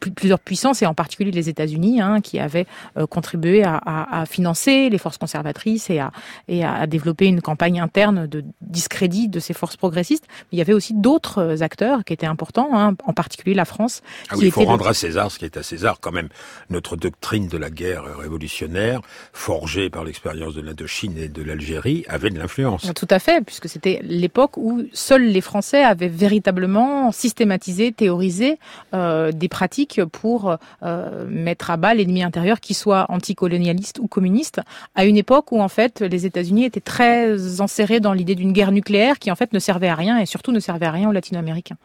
plusieurs 0.00 0.38
puissances, 0.38 0.59
et 0.82 0.86
en 0.86 0.94
particulier 0.94 1.30
les 1.30 1.48
États-Unis, 1.48 2.00
hein, 2.00 2.20
qui 2.20 2.38
avaient 2.38 2.66
contribué 3.08 3.64
à, 3.64 3.80
à 3.84 4.26
financer 4.26 4.88
les 4.90 4.98
forces 4.98 5.18
conservatrices 5.18 5.90
et 5.90 5.98
à, 5.98 6.12
et 6.48 6.64
à 6.64 6.86
développer 6.86 7.26
une 7.26 7.40
campagne 7.40 7.80
interne 7.80 8.26
de 8.26 8.44
discrédit 8.60 9.28
de 9.28 9.40
ces 9.40 9.54
forces 9.54 9.76
progressistes. 9.76 10.24
Mais 10.28 10.46
il 10.52 10.58
y 10.58 10.62
avait 10.62 10.72
aussi 10.72 10.94
d'autres 10.94 11.38
euh, 11.38 11.62
acteurs 11.62 12.04
qui 12.04 12.12
étaient 12.12 12.26
importants, 12.26 12.70
hein, 12.72 12.94
en 13.04 13.12
particulier 13.12 13.54
la 13.54 13.64
France. 13.64 14.02
Ah 14.28 14.34
oui, 14.36 14.46
il 14.46 14.52
faut 14.52 14.64
rendre 14.64 14.86
à 14.86 14.94
César 14.94 15.30
ce 15.30 15.38
qui 15.38 15.44
est 15.44 15.56
à 15.56 15.62
César 15.62 15.98
quand 16.00 16.12
même. 16.12 16.28
Notre 16.68 16.96
doctrine 16.96 17.48
de 17.48 17.58
la 17.58 17.70
guerre 17.70 18.04
révolutionnaire, 18.18 19.00
forgée 19.32 19.90
par 19.90 20.04
l'expérience 20.04 20.54
de 20.54 20.60
l'Indochine 20.60 21.16
et 21.18 21.28
de 21.28 21.42
l'Algérie, 21.42 22.04
avait 22.08 22.30
de 22.30 22.38
l'influence. 22.38 22.92
Tout 22.94 23.08
à 23.10 23.18
fait, 23.18 23.44
puisque 23.44 23.68
c'était 23.68 24.00
l'époque 24.02 24.56
où 24.56 24.82
seuls 24.92 25.26
les 25.26 25.40
Français 25.40 25.82
avaient 25.82 26.08
véritablement 26.08 27.12
systématisé, 27.12 27.92
théorisé 27.92 28.58
euh, 28.94 29.32
des 29.32 29.48
pratiques 29.48 30.00
pour 30.04 30.49
euh, 30.82 31.26
mettre 31.28 31.70
à 31.70 31.76
bas 31.76 31.94
l'ennemi 31.94 32.22
intérieur, 32.22 32.60
qu'il 32.60 32.76
soit 32.76 33.06
anticolonialiste 33.08 33.98
ou 34.00 34.08
communiste, 34.08 34.60
à 34.94 35.04
une 35.04 35.16
époque 35.16 35.52
où 35.52 35.60
en 35.60 35.68
fait 35.68 36.00
les 36.00 36.26
États-Unis 36.26 36.64
étaient 36.64 36.80
très 36.80 37.60
enserrés 37.60 38.00
dans 38.00 38.12
l'idée 38.12 38.34
d'une 38.34 38.52
guerre 38.52 38.72
nucléaire 38.72 39.18
qui 39.18 39.30
en 39.30 39.36
fait 39.36 39.52
ne 39.52 39.58
servait 39.58 39.88
à 39.88 39.94
rien 39.94 40.18
et 40.18 40.26
surtout 40.26 40.52
ne 40.52 40.60
servait 40.60 40.86
à 40.86 40.90
rien 40.90 41.08
aux 41.08 41.12
Latino-Américains. 41.12 41.76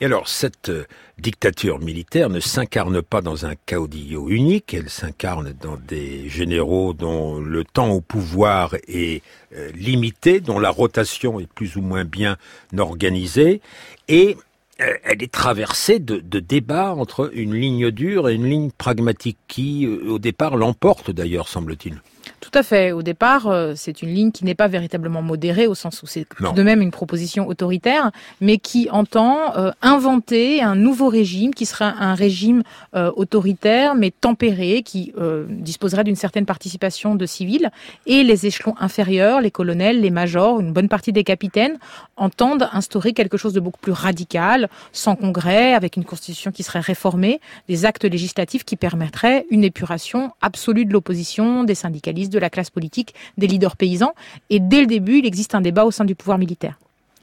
Et 0.00 0.06
alors 0.06 0.28
cette 0.28 0.68
euh, 0.68 0.84
dictature 1.18 1.78
militaire 1.78 2.30
ne 2.30 2.40
s'incarne 2.40 3.02
pas 3.02 3.20
dans 3.20 3.46
un 3.46 3.54
caudillo 3.66 4.28
unique, 4.28 4.74
elle 4.74 4.88
s'incarne 4.88 5.52
dans 5.60 5.76
des 5.76 6.28
généraux 6.28 6.92
dont 6.92 7.38
le 7.40 7.64
temps 7.64 7.90
au 7.90 8.00
pouvoir 8.00 8.74
est 8.88 9.22
euh, 9.54 9.70
limité, 9.72 10.40
dont 10.40 10.58
la 10.58 10.70
rotation 10.70 11.40
est 11.40 11.48
plus 11.52 11.76
ou 11.76 11.82
moins 11.82 12.04
bien 12.04 12.36
organisée 12.76 13.60
et 14.08 14.36
euh, 14.36 14.42
elle 14.80 15.22
est 15.22 15.32
traversée 15.32 15.98
de, 15.98 16.40
débats 16.40 16.94
entre 16.94 17.30
une 17.34 17.54
ligne 17.54 17.90
dure 17.90 18.28
et 18.28 18.34
une 18.34 18.46
ligne 18.46 18.70
pragmatique 18.70 19.38
qui, 19.48 19.86
au 19.86 20.18
départ, 20.18 20.56
l'emporte 20.56 21.10
d'ailleurs, 21.10 21.48
semble-t-il. 21.48 22.00
Tout 22.40 22.50
à 22.54 22.62
fait. 22.62 22.92
Au 22.92 23.02
départ, 23.02 23.48
euh, 23.48 23.74
c'est 23.76 24.00
une 24.00 24.14
ligne 24.14 24.32
qui 24.32 24.46
n'est 24.46 24.54
pas 24.54 24.66
véritablement 24.66 25.20
modérée 25.20 25.66
au 25.66 25.74
sens 25.74 26.02
où 26.02 26.06
c'est 26.06 26.26
de 26.40 26.62
même 26.62 26.80
une 26.80 26.90
proposition 26.90 27.46
autoritaire, 27.46 28.10
mais 28.40 28.56
qui 28.56 28.88
entend 28.90 29.54
euh, 29.56 29.72
inventer 29.82 30.62
un 30.62 30.74
nouveau 30.74 31.08
régime 31.08 31.52
qui 31.52 31.66
sera 31.66 31.94
un 32.00 32.14
régime 32.14 32.62
euh, 32.96 33.12
autoritaire 33.14 33.94
mais 33.94 34.10
tempéré, 34.10 34.82
qui 34.82 35.12
disposerait 35.48 36.04
d'une 36.04 36.16
certaine 36.16 36.46
participation 36.46 37.14
de 37.14 37.26
civils 37.26 37.70
et 38.06 38.22
les 38.22 38.46
échelons 38.46 38.74
inférieurs, 38.80 39.40
les 39.40 39.50
colonels, 39.50 40.00
les 40.00 40.10
majors, 40.10 40.60
une 40.60 40.72
bonne 40.72 40.88
partie 40.88 41.12
des 41.12 41.24
capitaines 41.24 41.78
entendent 42.16 42.68
instaurer 42.72 43.12
quelque 43.12 43.36
chose 43.36 43.52
de 43.52 43.60
beaucoup 43.60 43.80
plus 43.80 43.92
radical, 43.92 44.68
sans 44.92 45.16
congrès, 45.16 45.74
avec 45.74 45.96
une 45.96 46.04
constitution 46.04 46.52
qui 46.52 46.62
serait 46.62 46.80
réformée, 46.80 47.40
des 47.68 47.84
actes 47.84 48.04
législatifs 48.04 48.64
qui 48.64 48.76
permettraient 48.76 49.46
une 49.50 49.64
épuration 49.64 50.32
absolue 50.40 50.84
de 50.84 50.92
l'opposition, 50.92 51.64
des 51.64 51.74
syndicalistes 51.74 52.29
de 52.30 52.38
la 52.38 52.50
classe 52.50 52.70
politique, 52.70 53.14
des 53.38 53.46
leaders 53.46 53.76
paysans. 53.76 54.14
Et 54.48 54.60
dès 54.60 54.80
le 54.80 54.86
début, 54.86 55.18
il 55.18 55.26
existe 55.26 55.54
un 55.54 55.60
débat 55.60 55.84
au 55.84 55.90
sein 55.90 56.04
du 56.04 56.14
pouvoir 56.14 56.38
militaire. 56.38 56.78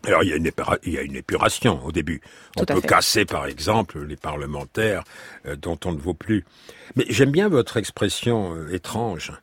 Alors 0.05 0.23
il 0.23 0.29
y, 0.29 0.33
a 0.33 0.35
une 0.37 0.51
il 0.83 0.93
y 0.93 0.97
a 0.97 1.01
une 1.01 1.15
épuration 1.15 1.83
au 1.83 1.91
début. 1.91 2.21
On 2.55 2.65
peut 2.65 2.81
casser 2.81 3.25
par 3.25 3.45
exemple 3.45 3.99
les 4.05 4.15
parlementaires 4.15 5.03
euh, 5.45 5.55
dont 5.55 5.77
on 5.85 5.91
ne 5.91 5.97
vaut 5.97 6.13
plus. 6.13 6.45
Mais 6.95 7.05
j'aime 7.09 7.31
bien 7.31 7.49
votre 7.49 7.77
expression 7.77 8.55
euh, 8.55 8.73
étrange, 8.73 9.33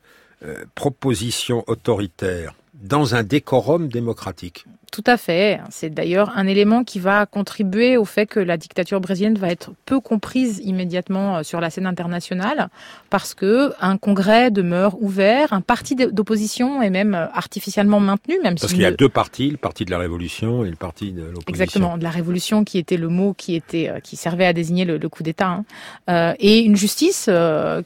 euh, 0.43 0.63
proposition 0.73 1.63
autoritaire 1.67 2.55
dans 2.73 3.15
un 3.15 3.23
décorum 3.23 3.89
démocratique. 3.89 4.65
Tout 4.91 5.03
à 5.07 5.17
fait. 5.17 5.59
C'est 5.69 5.89
d'ailleurs 5.89 6.31
un 6.35 6.47
élément 6.47 6.83
qui 6.83 6.99
va 6.99 7.25
contribuer 7.25 7.97
au 7.97 8.05
fait 8.05 8.25
que 8.25 8.39
la 8.39 8.57
dictature 8.57 8.99
brésilienne 9.01 9.37
va 9.37 9.49
être 9.49 9.71
peu 9.85 9.99
comprise 9.99 10.61
immédiatement 10.63 11.37
euh, 11.37 11.43
sur 11.43 11.59
la 11.59 11.69
scène 11.69 11.85
internationale 11.85 12.69
parce 13.09 13.33
que 13.33 13.71
un 13.81 13.97
congrès 13.97 14.51
demeure 14.51 15.01
ouvert, 15.01 15.53
un 15.53 15.61
parti 15.61 15.95
d'opposition 15.95 16.81
est 16.81 16.89
même 16.89 17.15
euh, 17.15 17.27
artificiellement 17.33 17.99
maintenu, 17.99 18.35
même 18.43 18.55
parce 18.55 18.73
qu'il 18.73 18.81
y 18.81 18.85
a 18.85 18.91
deux 18.91 19.09
partis, 19.09 19.49
le 19.49 19.57
parti 19.57 19.85
de 19.85 19.91
la 19.91 19.97
révolution 19.97 20.65
et 20.65 20.69
le 20.69 20.75
parti 20.75 21.11
de 21.11 21.23
l'opposition. 21.23 21.49
Exactement, 21.49 21.97
de 21.97 22.03
la 22.03 22.09
révolution 22.09 22.63
qui 22.63 22.77
était 22.77 22.97
le 22.97 23.09
mot 23.09 23.33
qui 23.33 23.55
était 23.55 23.89
euh, 23.89 23.99
qui 23.99 24.15
servait 24.15 24.45
à 24.45 24.53
désigner 24.53 24.85
le, 24.85 25.05
coup 25.09 25.23
d'État, 25.23 25.61
hein. 26.07 26.35
et 26.39 26.59
une 26.59 26.75
justice 26.75 27.29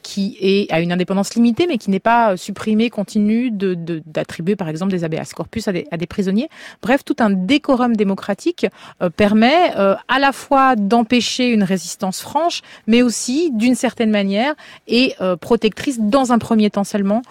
qui 0.02 0.36
est 0.40 0.72
à 0.72 0.80
une 0.80 0.90
indépendance 0.90 1.34
limitée, 1.34 1.66
mais 1.66 1.76
qui 1.76 1.90
n'est 1.90 2.00
pas 2.00 2.36
supprimée, 2.36 2.88
continue 2.88 3.50
de 3.50 3.74
d'attribuer 4.06 4.56
par 4.56 4.68
exemple 4.68 4.90
des 4.90 5.04
habeas 5.04 5.32
corpus 5.34 5.68
à 5.68 5.72
des, 5.72 5.86
à 5.90 5.96
des 5.96 6.06
prisonniers. 6.06 6.48
Bref 6.82 6.89
tout 6.98 7.16
un 7.20 7.30
décorum 7.30 7.96
démocratique 7.96 8.66
euh, 9.02 9.10
permet 9.10 9.76
euh, 9.76 9.94
à 10.08 10.18
la 10.18 10.32
fois 10.32 10.76
d'empêcher 10.76 11.48
une 11.48 11.62
résistance 11.62 12.20
franche, 12.20 12.62
mais 12.86 13.02
aussi, 13.02 13.50
d'une 13.52 13.74
certaine 13.74 14.10
manière, 14.10 14.54
et 14.86 15.14
euh, 15.20 15.36
protectrice 15.36 15.98
dans 16.00 16.32
un 16.32 16.38
premier 16.38 16.70
temps 16.70 16.84
seulement 16.84 17.22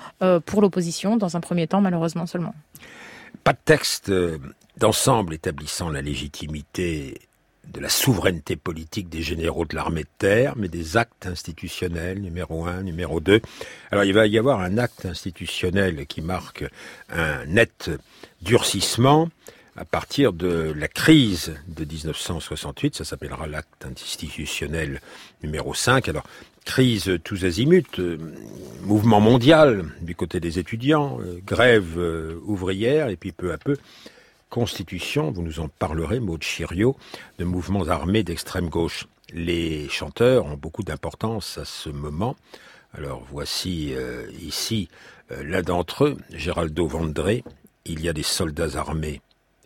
pour 0.45 0.61
l'opposition, 0.61 1.17
dans 1.17 1.37
un 1.37 1.39
premier 1.39 1.67
temps 1.67 1.81
malheureusement 1.81 2.25
seulement. 2.25 2.53
Pas 3.43 3.53
de 3.53 3.59
texte 3.63 4.11
d'ensemble 4.77 5.33
établissant 5.33 5.89
la 5.89 6.01
légitimité 6.01 7.19
de 7.67 7.79
la 7.79 7.89
souveraineté 7.89 8.55
politique 8.55 9.09
des 9.09 9.21
généraux 9.21 9.65
de 9.65 9.75
l'armée 9.75 10.03
de 10.03 10.09
terre, 10.17 10.53
mais 10.55 10.67
des 10.67 10.97
actes 10.97 11.27
institutionnels, 11.27 12.19
numéro 12.21 12.65
un, 12.65 12.81
numéro 12.83 13.19
deux. 13.19 13.41
Alors 13.91 14.03
il 14.03 14.13
va 14.13 14.25
y 14.27 14.37
avoir 14.37 14.59
un 14.61 14.77
acte 14.77 15.05
institutionnel 15.05 16.05
qui 16.07 16.21
marque 16.21 16.65
un 17.09 17.45
net 17.45 17.91
durcissement 18.41 19.29
à 19.79 19.85
partir 19.85 20.33
de 20.33 20.73
la 20.75 20.89
crise 20.89 21.55
de 21.69 21.85
1968, 21.85 22.95
ça 22.95 23.05
s'appellera 23.05 23.47
l'acte 23.47 23.85
institutionnel 23.85 24.99
numéro 25.41 25.73
5. 25.73 26.09
Alors, 26.09 26.25
crise 26.65 27.17
tous 27.23 27.45
azimuts, 27.45 27.97
euh, 27.99 28.17
mouvement 28.83 29.21
mondial 29.21 29.85
du 30.01 30.15
côté 30.15 30.41
des 30.41 30.59
étudiants, 30.59 31.19
euh, 31.21 31.39
grève 31.45 31.97
euh, 31.97 32.41
ouvrière, 32.43 33.07
et 33.07 33.15
puis 33.15 33.31
peu 33.31 33.53
à 33.53 33.57
peu, 33.57 33.77
constitution, 34.49 35.31
vous 35.31 35.41
nous 35.41 35.59
en 35.59 35.67
parlerez, 35.67 36.19
Maud 36.19 36.41
Chirio, 36.41 36.95
de 37.37 37.45
mouvements 37.45 37.87
armés 37.87 38.23
d'extrême 38.23 38.69
gauche. 38.69 39.07
Les 39.33 39.87
chanteurs 39.89 40.45
ont 40.45 40.57
beaucoup 40.57 40.83
d'importance 40.83 41.57
à 41.57 41.65
ce 41.65 41.89
moment. 41.89 42.35
Alors 42.93 43.23
voici 43.29 43.93
ici 44.41 44.89
l'un 45.29 45.61
d'entre 45.61 46.05
eux, 46.05 46.17
Géraldo 46.31 46.87
Vandré, 46.87 47.43
Il 47.85 48.01
y 48.01 48.09
a 48.09 48.13
des 48.13 48.23
soldats 48.23 48.77
armés 48.77 49.21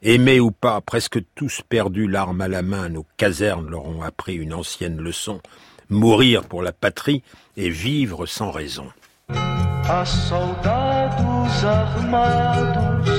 Aimés 0.06 0.42
ou 0.42 0.52
pas, 0.52 0.82
presque 0.82 1.20
tous 1.34 1.62
perdus 1.70 2.10
l'arme 2.10 2.42
à 2.42 2.50
la 2.50 2.62
main, 2.62 2.90
nos 2.90 3.06
casernes 3.16 3.70
leur 3.70 3.86
ont 3.86 4.02
appris 4.02 4.36
une 4.36 4.54
ancienne 4.54 4.98
leçon. 4.98 5.40
Mourir 5.90 6.44
pour 6.44 6.62
la 6.62 6.74
patrie 6.74 7.24
et 7.56 7.70
vivre 7.70 8.25
sans 8.25 8.52
raison. 8.52 8.88
A 9.30 10.06
soldados 10.06 11.63
armados, 11.63 13.10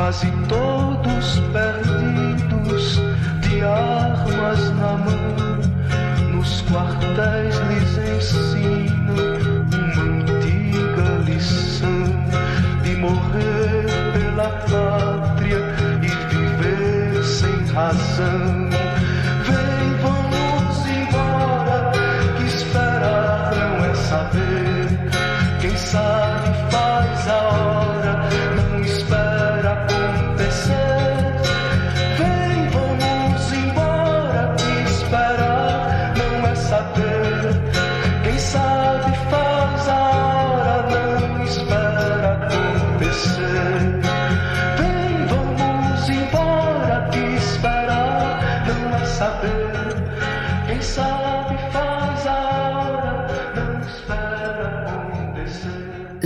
quase 0.00 0.30
todos 0.48 1.38
perdidos, 1.52 2.98
de 3.42 3.60
armas 3.62 4.70
na 4.76 4.96
mão, 4.96 5.60
nos 6.32 6.62
quartéis 6.62 7.29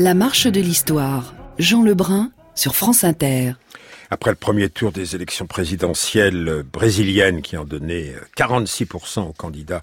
La 0.05 0.13
marche 0.13 0.47
de 0.47 0.61
l'histoire. 0.61 1.35
Jean 1.59 1.83
Lebrun 1.83 2.31
sur 2.55 2.77
France 2.77 3.05
Inter. 3.05 3.55
Après 4.11 4.29
le 4.29 4.37
premier 4.37 4.69
tour 4.69 4.93
des 4.93 5.15
élections 5.15 5.47
présidentielles 5.47 6.63
brésiliennes 6.71 7.41
qui 7.41 7.57
ont 7.57 7.65
donné 7.65 8.13
46% 8.37 9.23
aux 9.23 9.33
candidats 9.33 9.83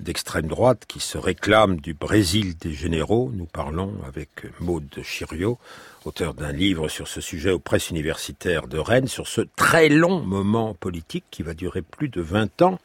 d'extrême 0.00 0.48
droite 0.48 0.86
qui 0.88 0.98
se 0.98 1.16
réclament 1.18 1.76
du 1.76 1.94
Brésil 1.94 2.58
des 2.58 2.72
généraux, 2.72 3.30
nous 3.32 3.44
parlons 3.44 3.94
avec 4.08 4.28
Maude 4.58 4.90
Chiriot, 5.04 5.56
auteur 6.04 6.34
d'un 6.34 6.50
livre 6.50 6.88
sur 6.88 7.06
ce 7.06 7.20
sujet 7.20 7.52
aux 7.52 7.60
presses 7.60 7.90
universitaires 7.90 8.66
de 8.66 8.78
Rennes, 8.78 9.06
sur 9.06 9.28
ce 9.28 9.42
très 9.54 9.88
long 9.88 10.18
moment 10.18 10.74
politique 10.74 11.26
qui 11.30 11.44
va 11.44 11.54
durer 11.54 11.82
plus 11.82 12.08
de 12.08 12.20
20 12.20 12.62
ans, 12.62 12.80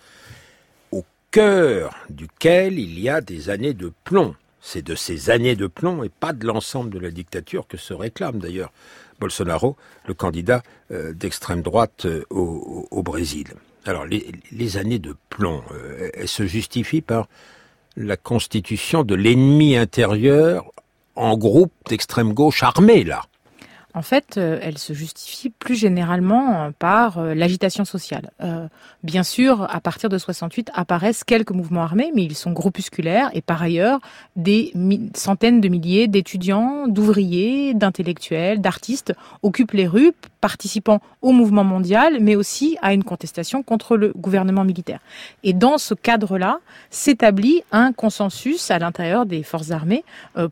au 0.92 1.04
cœur 1.32 1.96
duquel 2.12 2.78
il 2.78 3.00
y 3.00 3.10
a 3.10 3.22
des 3.22 3.50
années 3.50 3.74
de 3.74 3.92
plomb. 4.04 4.36
C'est 4.68 4.82
de 4.82 4.96
ces 4.96 5.30
années 5.30 5.56
de 5.56 5.68
plomb 5.68 6.04
et 6.04 6.10
pas 6.10 6.34
de 6.34 6.48
l'ensemble 6.48 6.90
de 6.90 6.98
la 6.98 7.12
dictature 7.12 7.68
que 7.68 7.78
se 7.78 7.94
réclame 7.94 8.40
d'ailleurs 8.40 8.72
Bolsonaro, 9.20 9.78
le 10.08 10.16
candidat 10.16 10.64
euh, 10.90 11.14
d'extrême 11.14 11.62
droite 11.62 12.08
euh, 12.08 12.26
au, 12.32 13.04
Brésil. 13.04 13.50
Alors 13.86 14.06
les, 14.06 14.32
les 14.52 14.78
années 14.78 14.98
de 14.98 15.16
plomb, 15.30 15.62
euh, 15.72 16.10
elles 16.16 16.28
se 16.28 16.48
justifient 16.48 17.04
par 17.04 17.28
la 17.96 18.18
constitution 18.18 19.04
de 19.04 19.14
l'ennemi 19.14 19.78
intérieur 19.78 20.66
en 21.16 21.38
groupe 21.38 21.72
d'extrême 21.88 22.34
gauche 22.34 22.64
armé 22.64 23.04
là 23.04 23.22
en 23.96 24.02
fait, 24.02 24.38
euh, 24.38 24.60
elle 24.62 24.78
se 24.78 24.92
justifie 24.92 25.50
plus 25.50 25.76
généralement 25.76 26.66
euh, 26.66 26.70
par 26.78 27.18
euh, 27.18 27.34
l'agitation 27.34 27.86
sociale. 27.86 28.30
bien 29.04 29.24
sûr, 29.24 29.68
à 29.74 29.80
partir 29.80 30.10
de 30.10 30.18
68 30.18 30.70
apparaissent 30.74 31.24
quelques 31.24 31.52
mouvements 31.52 31.84
armés, 31.84 32.12
mais 32.14 32.24
ils 32.24 32.36
sont 32.36 32.52
groupusculaires 32.52 33.30
et 33.34 33.42
par 33.42 33.62
ailleurs, 33.62 34.00
des 34.36 34.74
centaines 35.16 35.62
de 35.62 35.70
milliers 35.70 36.08
d'étudiants, 36.08 36.88
d'ouvriers, 36.88 37.74
d'intellectuels, 37.74 38.60
d'artistes 38.60 39.14
occupent 39.44 39.72
les 39.72 39.88
rues, 39.88 40.12
participant 40.50 41.00
au 41.24 41.32
mouvement 41.32 41.64
mondial, 41.64 42.12
mais 42.22 42.36
aussi 42.36 42.78
à 42.84 42.94
une 42.94 43.04
contestation 43.04 43.64
contre 43.64 43.98
le 43.98 44.14
gouvernement 44.16 44.64
militaire. 44.64 45.00
Et 45.44 45.54
dans 45.54 45.80
ce 45.80 45.96
cadre-là, 45.96 46.60
s'établit 46.92 47.64
un 47.72 47.94
consensus 47.94 48.70
à 48.70 48.78
l'intérieur 48.78 49.26
des 49.26 49.42
forces 49.42 49.72
armées 49.72 50.04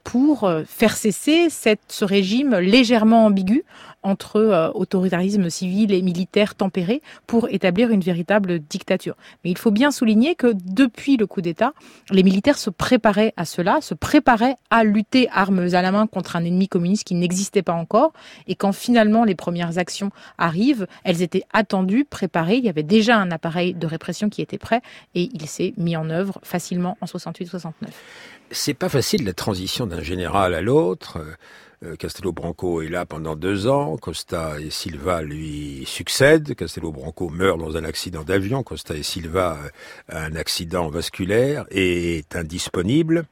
pour 0.04 0.52
faire 0.66 0.96
cesser 0.98 1.48
ce 1.50 2.06
régime 2.06 2.56
légèrement 2.56 3.26
ambigu 3.26 3.64
entre 4.04 4.38
euh, 4.38 4.72
autoritarisme 4.74 5.50
civil 5.50 5.92
et 5.94 6.02
militaire 6.02 6.56
tempéré 6.56 7.02
pour 7.28 7.48
établir 7.50 7.90
une 7.92 8.02
véritable 8.02 8.60
dictature. 8.60 9.16
Mais 9.44 9.52
il 9.52 9.58
faut 9.58 9.72
bien 9.72 9.92
souligner 9.92 10.36
que 10.36 10.54
depuis 10.54 11.18
le 11.18 11.28
coup 11.28 11.42
d'État, 11.42 11.74
les 12.12 12.24
militaires 12.24 12.58
se 12.58 12.70
préparaient 12.70 13.34
à 13.38 13.46
cela, 13.46 13.82
se 13.82 13.94
préparaient 13.94 14.56
à 14.70 14.84
lutter 14.84 15.28
armes 15.32 15.70
à 15.74 15.82
la 15.82 15.92
main 15.92 16.08
contre 16.08 16.36
un 16.36 16.44
ennemi 16.44 16.68
communiste 16.68 17.06
qui 17.06 17.16
n'existait 17.16 17.62
pas 17.62 17.74
encore. 17.74 18.14
Et 18.48 18.56
quand 18.56 18.74
finalement 18.74 19.24
les 19.24 19.36
premières 19.36 19.78
actions 19.78 20.12
arrivent, 20.38 20.88
elles 21.04 21.22
étaient 21.22 21.44
attendues, 21.54 22.06
préparées. 22.06 22.58
Il 22.58 22.66
y 22.66 22.70
avait 22.70 22.84
déjà 22.84 23.18
un 23.18 23.32
appareil 23.32 23.74
de 23.74 23.88
répression 23.88 24.30
qui 24.30 24.42
était 24.42 24.58
prêt 24.58 24.82
et 25.16 25.30
il 25.34 25.48
s'est 25.48 25.74
mis 25.78 25.96
en 25.96 26.10
œuvre 26.10 26.40
facilement 26.44 26.98
en 27.02 27.06
68-69. 27.06 27.72
C'est 28.52 28.74
pas 28.74 28.90
facile 28.90 29.26
la 29.26 29.34
transition 29.34 29.88
d'un 29.88 30.02
général 30.02 30.54
à 30.54 30.62
l'autre. 30.62 31.20
Euh, 31.84 31.96
Castello 31.96 32.32
Branco 32.32 32.82
est 32.82 32.88
là 32.88 33.06
pendant 33.06 33.36
deux 33.36 33.68
ans, 33.68 33.98
Costa 33.98 34.60
et 34.60 34.70
Silva 34.70 35.22
lui 35.22 35.84
succèdent, 35.86 36.56
Castello 36.56 36.92
Branco 36.92 37.30
meurt 37.30 37.60
dans 37.60 37.76
un 37.76 37.84
accident 37.84 38.24
d'avion, 38.24 38.64
Costa 38.64 38.96
et 38.96 39.04
Silva 39.04 39.58
a 40.08 40.24
un 40.24 40.36
accident 40.36 40.90
vasculaire 40.90 41.66
et 41.72 42.18
est 42.18 42.36
indisponible. 42.36 43.26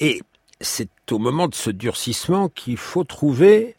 Et 0.00 0.22
c'est 0.60 0.88
au 1.10 1.18
moment 1.18 1.48
de 1.48 1.54
ce 1.54 1.70
durcissement 1.70 2.48
qu'il 2.48 2.78
faut 2.78 3.04
trouver 3.04 3.76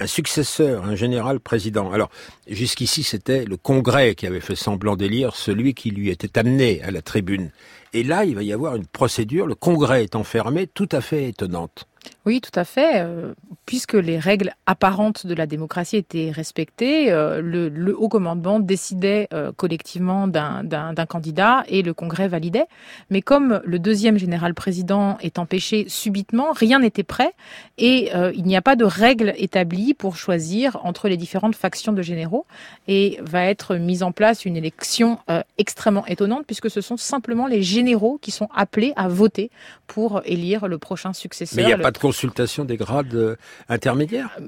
un 0.00 0.06
successeur, 0.08 0.84
un 0.84 0.96
général 0.96 1.38
président. 1.38 1.92
Alors, 1.92 2.10
jusqu'ici, 2.48 3.04
c'était 3.04 3.44
le 3.44 3.56
Congrès 3.56 4.16
qui 4.16 4.26
avait 4.26 4.40
fait 4.40 4.56
semblant 4.56 4.96
d'élire 4.96 5.36
celui 5.36 5.74
qui 5.74 5.90
lui 5.90 6.10
était 6.10 6.36
amené 6.38 6.82
à 6.82 6.90
la 6.90 7.02
tribune. 7.02 7.52
Et 7.92 8.02
là, 8.02 8.24
il 8.24 8.34
va 8.34 8.42
y 8.42 8.52
avoir 8.52 8.74
une 8.74 8.86
procédure, 8.86 9.46
le 9.46 9.54
Congrès 9.54 10.02
est 10.02 10.16
enfermé, 10.16 10.66
tout 10.66 10.88
à 10.90 11.00
fait 11.00 11.28
étonnante. 11.28 11.86
Oui, 12.26 12.40
tout 12.40 12.58
à 12.58 12.64
fait. 12.64 13.02
Euh, 13.02 13.34
puisque 13.66 13.94
les 13.94 14.18
règles 14.18 14.52
apparentes 14.66 15.26
de 15.26 15.34
la 15.34 15.46
démocratie 15.46 15.96
étaient 15.96 16.30
respectées, 16.30 17.12
euh, 17.12 17.42
le, 17.42 17.68
le, 17.68 17.98
haut 17.98 18.08
commandement 18.08 18.60
décidait 18.60 19.28
euh, 19.34 19.52
collectivement 19.52 20.26
d'un 20.26 21.06
candidat 21.06 21.64
et 21.68 21.82
le 21.82 21.92
Congrès 21.92 22.28
validait. 22.28 22.66
Mais 23.10 23.20
comme 23.20 23.60
le 23.64 23.78
deuxième 23.78 24.18
général 24.18 24.54
président 24.54 25.18
est 25.20 25.38
empêché 25.38 25.84
subitement, 25.88 26.52
rien 26.52 26.78
n'était 26.78 27.02
prêt 27.02 27.32
et 27.76 28.10
il 28.34 28.44
n'y 28.44 28.56
a 28.56 28.62
pas 28.62 28.76
de 28.76 28.84
règles 28.84 29.34
établies 29.36 29.94
pour 29.94 30.16
choisir 30.16 30.78
entre 30.84 31.08
les 31.08 31.16
différentes 31.16 31.56
factions 31.56 31.92
de 31.92 32.02
généraux. 32.02 32.46
Et 32.88 33.18
va 33.22 33.44
être 33.44 33.76
mise 33.76 34.02
en 34.02 34.12
place 34.12 34.44
une 34.44 34.56
élection 34.56 35.18
extrêmement 35.58 36.06
étonnante 36.06 36.44
puisque 36.46 36.70
ce 36.70 36.80
sont 36.80 36.96
simplement 36.96 37.46
les 37.46 37.62
généraux 37.62 38.18
qui 38.20 38.30
sont 38.30 38.48
appelés 38.54 38.92
à 38.96 39.08
voter 39.08 39.50
pour 39.86 40.22
élire 40.24 40.68
le 40.68 40.78
prochain 40.78 41.12
successeur. 41.12 41.56
Mais 41.56 41.62
il 41.62 41.66
n'y 41.66 41.72
a 41.72 41.78
pas 41.78 41.90
de 41.90 41.98
consultation 42.14 42.64
des 42.64 42.76
grades 42.76 43.14
euh, 43.14 43.36
intermédiaires? 43.68 44.38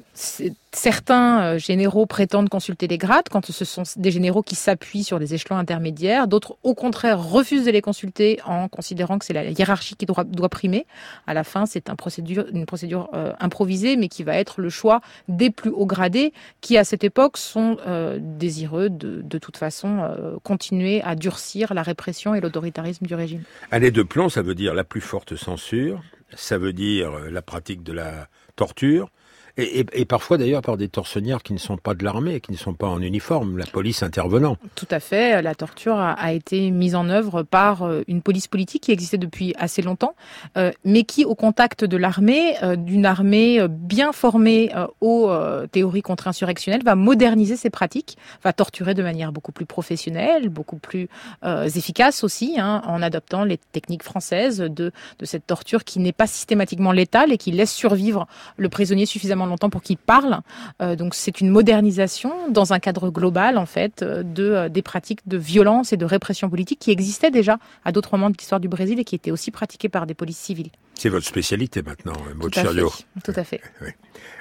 Certains 0.72 1.40
euh, 1.40 1.58
généraux 1.58 2.06
prétendent 2.06 2.48
consulter 2.48 2.86
les 2.86 2.98
grades 2.98 3.28
quand 3.30 3.50
ce 3.50 3.64
sont 3.64 3.82
des 3.96 4.10
généraux 4.12 4.42
qui 4.42 4.54
s'appuient 4.54 5.02
sur 5.02 5.18
les 5.18 5.34
échelons 5.34 5.56
intermédiaires. 5.56 6.28
D'autres, 6.28 6.58
au 6.62 6.74
contraire, 6.74 7.20
refusent 7.20 7.64
de 7.64 7.70
les 7.72 7.80
consulter 7.80 8.38
en 8.44 8.68
considérant 8.68 9.18
que 9.18 9.24
c'est 9.24 9.32
la 9.32 9.50
hiérarchie 9.50 9.96
qui 9.96 10.06
doit, 10.06 10.22
doit, 10.24 10.48
primer. 10.48 10.86
À 11.26 11.34
la 11.34 11.42
fin, 11.42 11.66
c'est 11.66 11.90
un 11.90 11.96
procédure, 11.96 12.44
une 12.52 12.66
procédure 12.66 13.08
euh, 13.14 13.32
improvisée, 13.40 13.96
mais 13.96 14.08
qui 14.08 14.22
va 14.22 14.36
être 14.36 14.60
le 14.60 14.68
choix 14.68 15.00
des 15.28 15.50
plus 15.50 15.70
hauts 15.70 15.86
gradés 15.86 16.32
qui, 16.60 16.76
à 16.76 16.84
cette 16.84 17.02
époque, 17.02 17.36
sont 17.36 17.78
euh, 17.86 18.18
désireux 18.20 18.88
de, 18.90 19.22
de 19.22 19.38
toute 19.38 19.56
façon 19.56 19.98
euh, 20.02 20.36
continuer 20.44 21.02
à 21.02 21.16
durcir 21.16 21.74
la 21.74 21.82
répression 21.82 22.34
et 22.34 22.40
l'autoritarisme 22.40 23.06
du 23.06 23.14
régime. 23.14 23.42
Année 23.72 23.90
de 23.90 24.02
plomb, 24.02 24.28
ça 24.28 24.42
veut 24.42 24.54
dire 24.54 24.74
la 24.74 24.84
plus 24.84 25.00
forte 25.00 25.36
censure, 25.36 26.02
ça 26.34 26.58
veut 26.58 26.72
dire 26.72 27.18
la 27.30 27.42
pratique 27.42 27.82
de 27.82 27.92
la 27.92 28.28
torture, 28.56 29.10
et, 29.58 30.04
parfois 30.04 30.36
d'ailleurs 30.36 30.60
par 30.60 30.76
des 30.76 30.88
tortionnaires 30.88 31.42
qui 31.42 31.54
ne 31.54 31.58
sont 31.58 31.78
pas 31.78 31.94
de 31.94 32.04
l'armée, 32.04 32.40
qui 32.40 32.52
ne 32.52 32.56
sont 32.56 32.74
pas 32.74 32.88
en 32.88 33.00
uniforme, 33.00 33.56
la 33.56 33.64
police 33.64 34.02
intervenant. 34.02 34.56
Tout 34.74 34.88
à 34.90 35.00
fait. 35.00 35.40
La 35.40 35.54
torture 35.54 35.98
a, 35.98 36.32
été 36.32 36.70
mise 36.70 36.94
en 36.94 37.08
œuvre 37.08 37.42
par 37.42 37.82
euh, 37.82 38.02
une 38.08 38.20
police 38.20 38.48
politique 38.48 38.82
qui 38.82 38.92
existait 38.92 39.16
depuis 39.16 39.54
assez 39.58 39.80
longtemps, 39.80 40.14
euh, 40.58 40.72
mais 40.84 41.04
qui, 41.04 41.24
au 41.24 41.34
contact 41.34 41.84
de 41.84 41.96
l'armée, 41.96 42.62
euh, 42.62 42.76
d'une 42.76 43.06
armée 43.06 43.66
bien 43.68 44.12
formée 44.12 44.70
aux 45.00 45.30
théories 45.72 46.02
contre-insurrectionnelles, 46.02 46.82
va 46.84 46.94
moderniser 46.94 47.56
ses 47.56 47.70
pratiques, 47.70 48.18
va 48.44 48.52
torturer 48.52 48.94
de 48.94 49.02
manière 49.02 49.32
beaucoup 49.32 49.52
plus 49.52 49.66
professionnelle, 49.66 50.48
beaucoup 50.48 50.76
plus 50.76 51.08
efficace 51.42 52.24
aussi, 52.24 52.56
hein, 52.58 52.82
en 52.86 53.02
adoptant 53.02 53.44
les 53.44 53.58
techniques 53.58 54.02
françaises 54.02 54.58
de, 54.58 54.92
de 55.18 55.24
cette 55.24 55.46
torture 55.46 55.84
qui 55.84 55.98
n'est 56.00 56.12
pas 56.12 56.26
systématiquement 56.26 56.92
létale 56.92 57.32
et 57.32 57.38
qui 57.38 57.52
laisse 57.52 57.72
survivre 57.72 58.26
le 58.56 58.68
prisonnier 58.68 59.06
suffisamment 59.06 59.45
longtemps 59.46 59.70
pour 59.70 59.82
qu'il 59.82 59.96
parle. 59.96 60.40
Euh, 60.82 60.96
donc 60.96 61.14
c'est 61.14 61.40
une 61.40 61.48
modernisation 61.50 62.50
dans 62.50 62.72
un 62.72 62.78
cadre 62.78 63.10
global 63.10 63.58
en 63.58 63.66
fait 63.66 64.02
de 64.02 64.42
euh, 64.44 64.68
des 64.68 64.82
pratiques 64.82 65.26
de 65.26 65.36
violence 65.38 65.92
et 65.92 65.96
de 65.96 66.04
répression 66.04 66.48
politique 66.50 66.78
qui 66.78 66.90
existaient 66.90 67.30
déjà 67.30 67.58
à 67.84 67.92
d'autres 67.92 68.16
moments 68.16 68.30
de 68.30 68.36
l'histoire 68.38 68.60
du 68.60 68.68
Brésil 68.68 68.98
et 69.00 69.04
qui 69.04 69.14
étaient 69.14 69.30
aussi 69.30 69.50
pratiquées 69.50 69.88
par 69.88 70.06
des 70.06 70.14
polices 70.14 70.38
civiles. 70.38 70.70
C'est 70.94 71.08
votre 71.08 71.26
spécialité 71.26 71.82
maintenant, 71.82 72.14
Maud 72.36 72.52
Tout 72.52 72.60
à 72.60 72.62
Chariot. 72.64 72.90
fait. 72.90 73.04
Tout 73.32 73.38
à 73.40 73.44
fait. 73.44 73.60
Oui. 73.82 73.88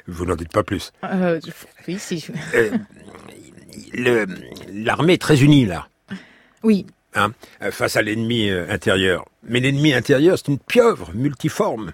Vous 0.07 0.25
n'en 0.25 0.35
dites 0.35 0.51
pas 0.51 0.63
plus. 0.63 0.91
Euh, 1.03 1.39
oui, 1.87 1.97
si. 1.99 2.25
Euh, 2.55 4.25
L'armée 4.73 5.13
est 5.13 5.21
très 5.21 5.43
unie 5.43 5.65
là, 5.65 5.87
Oui, 6.63 6.85
hein, 7.13 7.31
euh, 7.61 7.71
face 7.71 7.95
à 7.95 8.01
l'ennemi 8.01 8.49
euh, 8.49 8.67
intérieur. 8.69 9.25
Mais 9.47 9.59
l'ennemi 9.59 9.93
intérieur, 9.93 10.37
c'est 10.37 10.47
une 10.47 10.57
pieuvre 10.57 11.11
multiforme. 11.13 11.91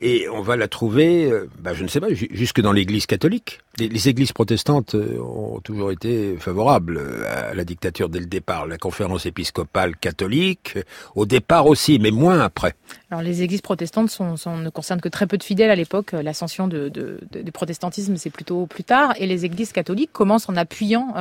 Et 0.00 0.26
on 0.30 0.40
va 0.40 0.56
la 0.56 0.68
trouver, 0.68 1.30
bah, 1.60 1.74
je 1.74 1.82
ne 1.82 1.88
sais 1.88 2.00
pas, 2.00 2.12
ju- 2.12 2.28
jusque 2.30 2.60
dans 2.60 2.72
l'Église 2.72 3.06
catholique. 3.06 3.60
Les, 3.78 4.08
églises 4.08 4.32
protestantes 4.32 4.94
euh, 4.94 5.18
ont 5.18 5.60
toujours 5.60 5.90
été 5.90 6.36
favorables 6.38 6.96
euh, 6.96 7.50
à 7.50 7.54
la 7.54 7.64
dictature 7.64 8.08
dès 8.08 8.20
le 8.20 8.26
départ. 8.26 8.66
La 8.66 8.78
conférence 8.78 9.26
épiscopale 9.26 9.96
catholique, 9.96 10.78
au 11.14 11.26
départ 11.26 11.66
aussi, 11.66 11.98
mais 11.98 12.10
moins 12.10 12.40
après. 12.40 12.74
Alors 13.10 13.22
les 13.22 13.42
églises 13.42 13.60
protestantes 13.60 14.16
ne 14.20 14.70
concernent 14.70 15.00
que 15.00 15.08
très 15.08 15.26
peu 15.26 15.36
de 15.36 15.42
fidèles 15.42 15.70
à 15.70 15.76
l'époque. 15.76 16.12
L'ascension 16.12 16.68
du 16.68 17.52
protestantisme, 17.52 18.16
c'est 18.16 18.30
plutôt 18.30 18.66
plus 18.66 18.84
tard. 18.84 19.12
Et 19.18 19.26
les 19.26 19.44
églises 19.44 19.72
catholiques 19.72 20.12
commencent 20.12 20.48
en 20.48 20.56
appuyant 20.56 21.12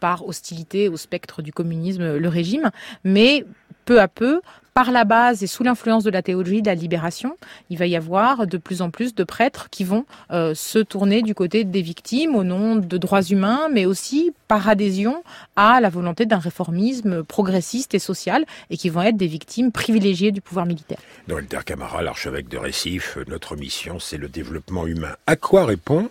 par 0.00 0.26
hostilité 0.26 0.88
au 0.88 0.96
spectre 0.96 1.42
du 1.42 1.52
communisme 1.52 2.16
le 2.16 2.28
régime. 2.28 2.70
Mais 3.04 3.44
peu 3.84 4.00
à 4.00 4.08
peu, 4.08 4.40
par 4.78 4.92
la 4.92 5.02
base 5.02 5.42
et 5.42 5.48
sous 5.48 5.64
l'influence 5.64 6.04
de 6.04 6.10
la 6.10 6.22
théologie 6.22 6.62
de 6.62 6.68
la 6.68 6.76
libération, 6.76 7.36
il 7.68 7.78
va 7.78 7.88
y 7.88 7.96
avoir 7.96 8.46
de 8.46 8.58
plus 8.58 8.80
en 8.80 8.90
plus 8.90 9.12
de 9.12 9.24
prêtres 9.24 9.70
qui 9.70 9.82
vont 9.82 10.04
euh, 10.30 10.54
se 10.54 10.78
tourner 10.78 11.22
du 11.22 11.34
côté 11.34 11.64
des 11.64 11.82
victimes 11.82 12.36
au 12.36 12.44
nom 12.44 12.76
de 12.76 12.96
droits 12.96 13.24
humains, 13.24 13.68
mais 13.72 13.86
aussi 13.86 14.30
par 14.46 14.68
adhésion 14.68 15.24
à 15.56 15.80
la 15.80 15.88
volonté 15.88 16.26
d'un 16.26 16.38
réformisme 16.38 17.24
progressiste 17.24 17.92
et 17.94 17.98
social, 17.98 18.44
et 18.70 18.76
qui 18.76 18.88
vont 18.88 19.02
être 19.02 19.16
des 19.16 19.26
victimes 19.26 19.72
privilégiées 19.72 20.30
du 20.30 20.40
pouvoir 20.40 20.64
militaire. 20.64 21.00
Noël 21.26 21.46
Camara, 21.66 22.00
l'archevêque 22.00 22.46
de 22.46 22.58
Récif, 22.58 23.18
notre 23.26 23.56
mission, 23.56 23.98
c'est 23.98 24.16
le 24.16 24.28
développement 24.28 24.86
humain. 24.86 25.16
À 25.26 25.34
quoi 25.34 25.64
répond 25.64 26.08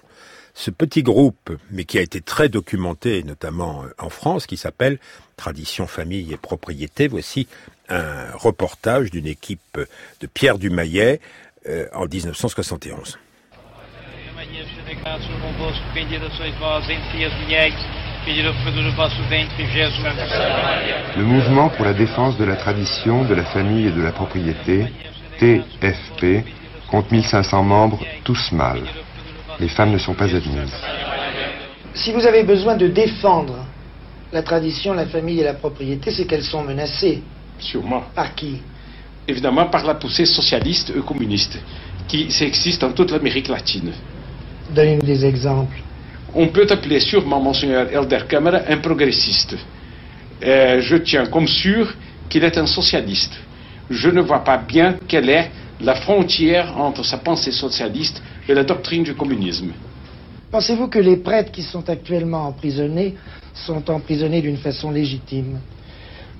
ce 0.55 0.71
petit 0.71 1.03
groupe, 1.03 1.51
mais 1.71 1.85
qui 1.85 1.99
a 1.99 2.01
été 2.01 2.19
très 2.19 2.49
documenté, 2.49 3.23
notamment 3.23 3.83
euh, 3.83 3.93
en 3.97 4.09
France, 4.09 4.45
qui 4.45 4.57
s'appelle 4.57 4.97
Tradition, 5.37 5.87
Famille 5.87 6.33
et 6.33 6.37
Propriété? 6.37 7.07
Voici 7.07 7.47
un 7.89 8.31
reportage 8.33 9.11
d'une 9.11 9.27
équipe 9.27 9.79
de 10.19 10.27
Pierre 10.27 10.57
Dumayet 10.57 11.19
euh, 11.67 11.87
en 11.93 12.05
1971. 12.05 13.17
Le 21.15 21.23
mouvement 21.23 21.69
pour 21.69 21.85
la 21.85 21.93
défense 21.93 22.37
de 22.37 22.43
la 22.43 22.55
tradition, 22.57 23.23
de 23.23 23.33
la 23.33 23.45
famille 23.45 23.87
et 23.87 23.91
de 23.91 24.01
la 24.01 24.11
propriété, 24.11 24.87
TFP, 25.39 26.45
compte 26.89 27.11
1500 27.11 27.63
membres, 27.63 28.03
tous 28.23 28.51
mâles. 28.51 28.87
Les 29.59 29.69
femmes 29.69 29.91
ne 29.91 29.97
sont 29.97 30.13
pas 30.13 30.25
admises. 30.35 30.75
Si 31.93 32.11
vous 32.11 32.25
avez 32.25 32.43
besoin 32.43 32.75
de 32.75 32.87
défendre 32.87 33.65
la 34.31 34.43
tradition, 34.43 34.93
la 34.93 35.05
famille 35.07 35.39
et 35.39 35.43
la 35.43 35.53
propriété, 35.53 36.11
c'est 36.11 36.25
qu'elles 36.25 36.43
sont 36.43 36.63
menacées. 36.63 37.23
Sûrement. 37.59 38.03
Par 38.15 38.35
qui? 38.35 38.61
Évidemment 39.27 39.65
par 39.65 39.85
la 39.85 39.95
poussée 39.95 40.25
socialiste 40.25 40.93
et 40.95 40.99
communiste, 41.01 41.59
qui 42.07 42.27
existe 42.41 42.81
dans 42.81 42.93
toute 42.93 43.11
l'Amérique 43.11 43.49
latine. 43.49 43.91
Donnez-nous 44.69 45.05
des 45.05 45.25
exemples. 45.25 45.77
On 46.33 46.47
peut 46.47 46.67
appeler 46.69 46.99
sûrement 46.99 47.39
Monseigneur 47.41 47.87
Elder 47.91 48.19
Kammerer 48.27 48.61
un 48.67 48.77
progressiste. 48.77 49.55
Euh, 50.43 50.81
je 50.81 50.97
tiens 50.97 51.25
comme 51.25 51.47
sûr 51.47 51.93
qu'il 52.29 52.43
est 52.43 52.57
un 52.57 52.67
socialiste. 52.67 53.33
Je 53.89 54.09
ne 54.09 54.21
vois 54.21 54.43
pas 54.43 54.57
bien 54.57 54.97
quelle 55.07 55.29
est 55.29 55.51
la 55.81 55.95
frontière 55.95 56.77
entre 56.77 57.03
sa 57.03 57.17
pensée 57.17 57.51
socialiste 57.51 58.21
et 58.47 58.53
la 58.53 58.63
doctrine 58.63 59.03
du 59.03 59.13
communisme. 59.13 59.71
Pensez-vous 60.51 60.87
que 60.87 60.99
les 60.99 61.17
prêtres 61.17 61.51
qui 61.51 61.63
sont 61.63 61.89
actuellement 61.89 62.47
emprisonnés 62.47 63.15
sont 63.53 63.89
emprisonnés 63.89 64.41
d'une 64.41 64.57
façon 64.57 64.91
légitime? 64.91 65.59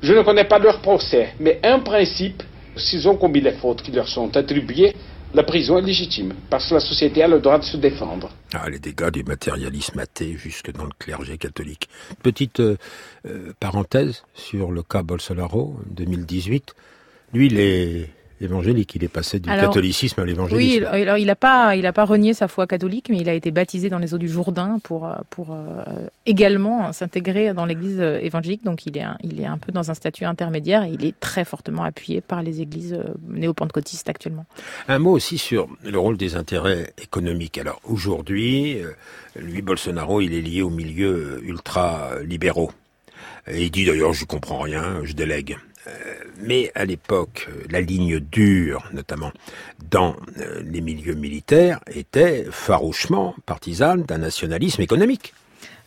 Je 0.02 0.14
ne 0.14 0.22
connais 0.22 0.46
pas 0.46 0.60
leur 0.60 0.80
procès, 0.82 1.34
mais 1.40 1.60
un 1.64 1.80
principe, 1.80 2.44
s'ils 2.76 3.08
ont 3.08 3.18
commis 3.18 3.42
les 3.42 3.54
fautes 3.54 3.82
qui 3.82 3.92
leur 3.92 4.08
sont 4.08 4.36
attribuées, 4.38 4.94
la 5.34 5.44
prison 5.44 5.78
est 5.78 5.82
légitime, 5.82 6.34
parce 6.50 6.70
que 6.70 6.76
la 6.76 6.80
société 6.80 7.22
a 7.24 7.28
le 7.28 7.40
droit 7.40 7.60
de 7.60 7.64
se 7.64 7.78
défendre. 7.78 8.30
Ah, 8.54 8.70
les 8.70 8.80
dégâts 8.80 9.10
du 9.12 9.24
matérialisme 9.24 10.00
athée 10.00 10.38
jusque 10.38 10.72
dans 10.72 10.86
le 10.86 10.92
clergé 10.98 11.38
catholique. 11.38 11.90
Petite 12.24 12.60
euh, 12.60 12.78
euh, 13.26 13.52
parenthèse 13.60 14.24
sur 14.34 14.72
le 14.72 14.84
cas 14.84 15.04
Bolsonaro, 15.04 15.76
2018. 15.90 16.74
Lui, 17.34 17.48
il 17.48 17.60
est 17.60 18.10
évangélique. 18.41 18.95
Il 18.95 19.04
est 19.04 19.08
passé 19.10 19.39
du 19.39 19.50
catholicisme 19.50 20.21
à 20.21 20.26
l'évangélisme. 20.26 20.88
Oui, 20.91 21.00
alors 21.02 21.17
il 21.17 21.28
n'a 21.28 21.36
pas, 21.36 21.76
il 21.76 21.86
a 21.86 21.93
pas 21.93 22.06
renié 22.06 22.34
sa 22.34 22.47
foi 22.47 22.67
catholique, 22.67 23.08
mais 23.10 23.17
il 23.17 23.30
a 23.30 23.34
été 23.34 23.52
baptisé 23.52 23.89
dans 23.89 24.00
les 24.00 24.13
eaux 24.13 24.17
du 24.17 24.30
Jourdain 24.30 24.80
pour, 24.84 25.10
pour 25.30 25.52
euh, 25.52 25.84
également 26.26 26.93
s'intégrer 26.93 27.54
dans 27.54 27.65
l'Église 27.65 28.00
évangélique. 28.00 28.63
Donc 28.63 28.86
il 28.86 28.97
est, 28.97 29.02
un, 29.02 29.17
il 29.23 29.41
est 29.41 29.45
un 29.45 29.58
peu 29.58 29.71
dans 29.71 29.91
un 29.91 29.93
statut 29.93 30.26
intermédiaire 30.26 30.84
et 30.84 30.91
il 30.91 31.06
est 31.06 31.19
très 31.19 31.45
fortement 31.45 31.84
appuyé 31.84 32.21
par 32.21 32.41
les 32.41 32.62
églises 32.62 32.93
euh, 32.93 33.13
néo-pentecôtistes 33.28 34.10
actuellement. 34.10 34.45
Un 34.88 35.00
mot 35.00 35.12
aussi 35.12 35.38
sur 35.38 35.67
le 35.84 35.97
rôle 35.97 36.17
des 36.17 36.36
intérêts 36.36 36.93
économiques. 37.02 37.58
Alors 37.58 37.80
aujourd'hui, 37.84 38.80
euh, 38.80 38.91
lui 39.36 39.62
Bolsonaro, 39.62 40.21
il 40.21 40.34
est 40.34 40.41
lié 40.41 40.62
au 40.62 40.69
milieu 40.69 41.41
ultra 41.43 42.12
libéraux. 42.23 42.71
Et 43.50 43.63
il 43.63 43.71
dit 43.71 43.86
d'ailleurs, 43.86 44.13
je 44.13 44.26
comprends 44.26 44.60
rien, 44.60 45.02
je 45.04 45.13
délègue. 45.13 45.58
Mais 46.41 46.71
à 46.76 46.86
l'époque, 46.86 47.50
la 47.69 47.82
ligne 47.82 48.19
dure, 48.19 48.84
notamment 48.93 49.32
dans 49.89 50.15
euh, 50.39 50.62
les 50.63 50.82
milieux 50.82 51.15
militaires, 51.15 51.80
était 51.88 52.45
farouchement 52.52 53.36
partisane 53.45 54.04
d'un 54.04 54.19
nationalisme 54.19 54.82
économique. 54.82 55.34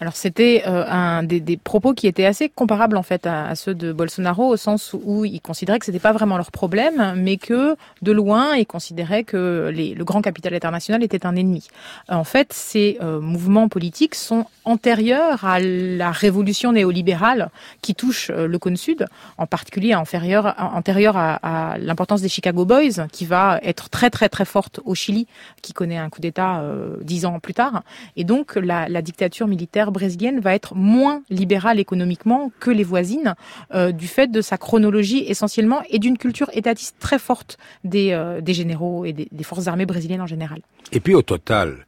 Alors 0.00 0.16
c'était 0.16 0.62
euh, 0.66 0.86
un 0.88 1.22
des, 1.22 1.40
des, 1.40 1.58
propos 1.58 1.92
qui 1.92 2.06
étaient 2.06 2.24
assez 2.24 2.48
comparables 2.48 2.96
en 2.96 3.02
fait 3.02 3.26
à, 3.26 3.54
ceux 3.54 3.74
de 3.74 3.92
Bolsonaro 3.92 4.48
au 4.48 4.56
sens 4.56 4.96
où 5.04 5.26
ils 5.26 5.42
considéraient 5.42 5.78
que 5.78 5.84
c'était 5.84 5.98
pas 5.98 6.12
vraiment 6.12 6.38
leur 6.38 6.50
problème, 6.50 7.14
mais 7.16 7.36
que 7.36 7.76
de 8.00 8.10
loin 8.10 8.56
ils 8.56 8.66
considéraient 8.66 9.24
que 9.24 9.70
les, 9.70 9.94
le 9.94 10.04
grand 10.04 10.22
capital 10.22 10.54
international 10.54 11.02
était 11.02 11.26
un 11.26 11.36
ennemi. 11.36 11.68
En 12.08 12.24
fait, 12.24 12.54
ces 12.54 12.96
euh, 13.02 13.20
mouvements 13.20 13.68
politiques 13.68 14.14
sont 14.14 14.46
antérieurs 14.64 15.44
à 15.44 15.60
la 15.60 16.10
révolution 16.12 16.72
néolibérale 16.72 17.50
qui 17.82 17.94
touche 17.94 18.30
euh, 18.30 18.46
le 18.46 18.58
cône 18.58 18.78
sud, 18.78 19.06
en 19.36 19.46
particulier 19.46 19.94
antérieure, 19.94 20.54
antérieure 20.58 21.18
à, 21.18 21.72
à 21.74 21.78
l'importance 21.78 22.22
des 22.22 22.30
Chicago 22.30 22.64
Boys, 22.64 23.06
qui 23.12 23.26
va 23.26 23.60
être 23.62 23.90
très 23.90 24.08
très 24.08 24.30
très 24.30 24.46
forte 24.46 24.80
au 24.86 24.94
Chili, 24.94 25.26
qui 25.60 25.74
connaît 25.74 25.98
un 25.98 26.08
coup 26.08 26.22
d'État 26.22 26.60
euh, 26.60 26.96
dix 27.02 27.26
ans 27.26 27.38
plus 27.38 27.54
tard, 27.54 27.82
et 28.16 28.24
donc 28.24 28.56
la, 28.56 28.88
la 28.88 29.02
dictature 29.02 29.46
militaire 29.46 29.89
brésilienne 29.90 30.40
va 30.40 30.54
être 30.54 30.74
moins 30.74 31.22
libérale 31.30 31.78
économiquement 31.78 32.50
que 32.60 32.70
les 32.70 32.84
voisines 32.84 33.34
euh, 33.74 33.92
du 33.92 34.08
fait 34.08 34.30
de 34.30 34.40
sa 34.40 34.58
chronologie 34.58 35.24
essentiellement 35.26 35.82
et 35.90 35.98
d'une 35.98 36.18
culture 36.18 36.50
étatiste 36.52 36.96
très 36.98 37.18
forte 37.18 37.58
des, 37.84 38.12
euh, 38.12 38.40
des 38.40 38.54
généraux 38.54 39.04
et 39.04 39.12
des, 39.12 39.44
forces 39.44 39.66
armées 39.66 39.86
brésiliennes 39.86 40.20
en 40.20 40.26
général. 40.26 40.60
Et 40.92 41.00
puis 41.00 41.14
au 41.14 41.22
total, 41.22 41.86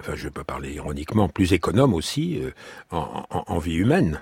enfin 0.00 0.12
je 0.14 0.28
peux 0.28 0.44
parler 0.44 0.72
ironiquement, 0.74 1.28
plus 1.28 1.52
économe 1.52 1.94
aussi 1.94 2.40
euh, 2.42 2.50
en, 2.90 3.58
vie 3.58 3.76
humaine. 3.76 4.20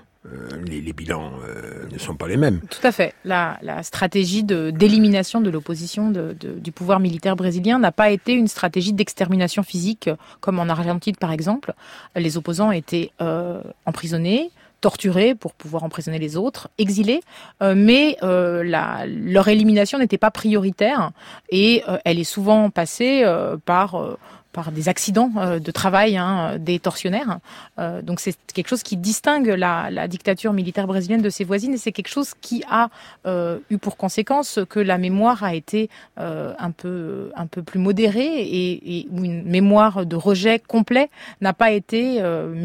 Les, 0.65 0.81
les, 0.81 0.93
bilans 0.93 1.31
euh, 1.47 1.87
ne 1.91 1.97
sont 1.97 2.15
pas 2.15 2.27
les 2.27 2.37
mêmes. 2.37 2.61
Tout 2.69 2.85
à 2.85 2.91
fait. 2.91 3.13
La, 3.23 3.57
stratégie 3.83 4.43
d'élimination 4.43 5.41
de, 5.41 5.49
l'opposition 5.49 6.11
du 6.11 6.71
pouvoir 6.71 6.99
militaire 6.99 7.35
brésilien 7.35 7.79
n'a 7.79 7.91
pas 7.91 8.09
été 8.09 8.33
une 8.33 8.47
stratégie 8.47 8.93
d'extermination 8.93 9.63
physique 9.63 10.09
comme 10.39 10.59
en 10.59 10.69
Argentine 10.69 11.15
par 11.15 11.31
exemple. 11.31 11.73
Les 12.15 12.37
opposants 12.37 12.71
étaient 12.71 13.11
euh, 13.21 13.61
emprisonnés, 13.85 14.51
torturés 14.81 15.35
pour 15.35 15.53
pouvoir 15.53 15.83
emprisonner 15.83 16.19
les 16.19 16.37
autres, 16.37 16.69
exilés, 16.77 17.21
euh, 17.61 17.73
mais 17.75 18.17
euh, 18.23 18.63
leur 19.05 19.47
élimination 19.47 19.97
n'était 19.97 20.17
pas 20.17 20.31
prioritaire 20.31 21.11
et 21.49 21.83
euh, 21.87 21.97
elle 22.05 22.19
est 22.19 22.23
souvent 22.23 22.69
passée 22.69 23.25
par 23.65 24.17
par 24.57 24.71
des 24.71 24.89
accidents 24.89 25.31
euh, 25.37 25.59
de 25.59 25.69
travail 25.69 26.17
hein, 26.17 26.57
des 26.57 26.79
tortionnaires. 26.79 27.37
Euh, 27.77 28.01
donc 28.01 28.19
c'est 28.19 28.35
quelque 28.55 28.69
chose 28.69 28.81
qui 28.81 28.97
distingue 28.97 29.49
la, 29.49 30.07
dictature 30.07 30.51
militaire 30.51 30.87
brésilienne 30.87 31.21
de 31.21 31.29
ses 31.29 31.43
voisines 31.43 31.75
et 31.75 31.77
c'est 31.77 31.91
quelque 31.91 32.09
chose 32.09 32.33
qui 32.41 32.63
a 32.67 32.89
euh, 33.27 33.59
eu 33.69 33.77
pour 33.77 33.97
conséquence 33.97 34.57
que 34.67 34.79
la 34.79 34.97
mémoire 34.97 35.43
a 35.43 35.53
été 35.53 35.91
un 36.17 36.71
peu 36.71 37.31
un 37.35 37.45
peu 37.45 37.61
plus 37.61 37.79
modérée 37.79 38.41
et, 38.41 38.97
et 38.97 39.07
une 39.11 39.43
mémoire 39.43 40.07
de 40.07 40.15
rejet 40.15 40.57
complet 40.57 41.11
n'a 41.39 41.53
pas 41.53 41.71
été 41.71 42.01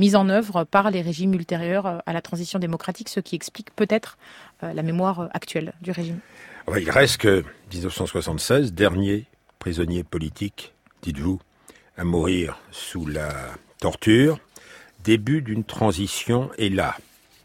mise 0.02 0.16
en 0.16 0.30
œuvre 0.30 0.64
par 0.64 0.90
les 0.90 1.02
régimes 1.02 1.34
ultérieurs 1.34 2.00
à 2.06 2.12
la 2.12 2.22
transition 2.22 2.58
démocratique, 2.58 3.08
ce 3.10 3.20
qui 3.20 3.34
explique 3.34 3.70
peut-être 3.76 4.16
la 4.62 4.82
mémoire 4.82 5.28
actuelle 5.34 5.74
du 5.82 5.90
régime. 5.90 6.20
Il 6.78 6.90
reste 6.90 7.18
que 7.18 7.44
1976, 7.72 8.72
dernier 8.72 9.26
prisonnier 9.58 10.04
politique, 10.04 10.72
dites-vous, 11.02 11.40
à 11.96 12.04
mourir 12.04 12.58
sous 12.70 13.06
la 13.06 13.32
torture. 13.78 14.38
Début 15.04 15.42
d'une 15.42 15.64
transition 15.64 16.50
est 16.58 16.68
là. 16.68 16.96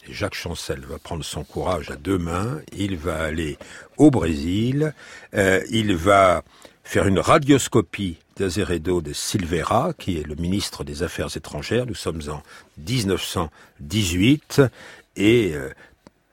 Jacques 0.09 0.35
Chancel 0.35 0.81
va 0.81 0.99
prendre 0.99 1.25
son 1.25 1.43
courage 1.43 1.91
à 1.91 1.95
deux 1.95 2.17
mains. 2.17 2.61
Il 2.75 2.97
va 2.97 3.21
aller 3.23 3.57
au 3.97 4.11
Brésil. 4.11 4.93
Euh, 5.33 5.61
il 5.69 5.95
va 5.95 6.43
faire 6.83 7.07
une 7.07 7.19
radioscopie 7.19 8.17
d'Azeredo 8.37 9.01
de 9.01 9.11
Silveira, 9.13 9.93
qui 9.97 10.19
est 10.19 10.23
le 10.23 10.35
ministre 10.35 10.83
des 10.83 11.03
Affaires 11.03 11.35
étrangères. 11.35 11.85
Nous 11.85 11.95
sommes 11.95 12.21
en 12.29 12.41
1918 12.77 14.61
et 15.17 15.53
euh, 15.55 15.69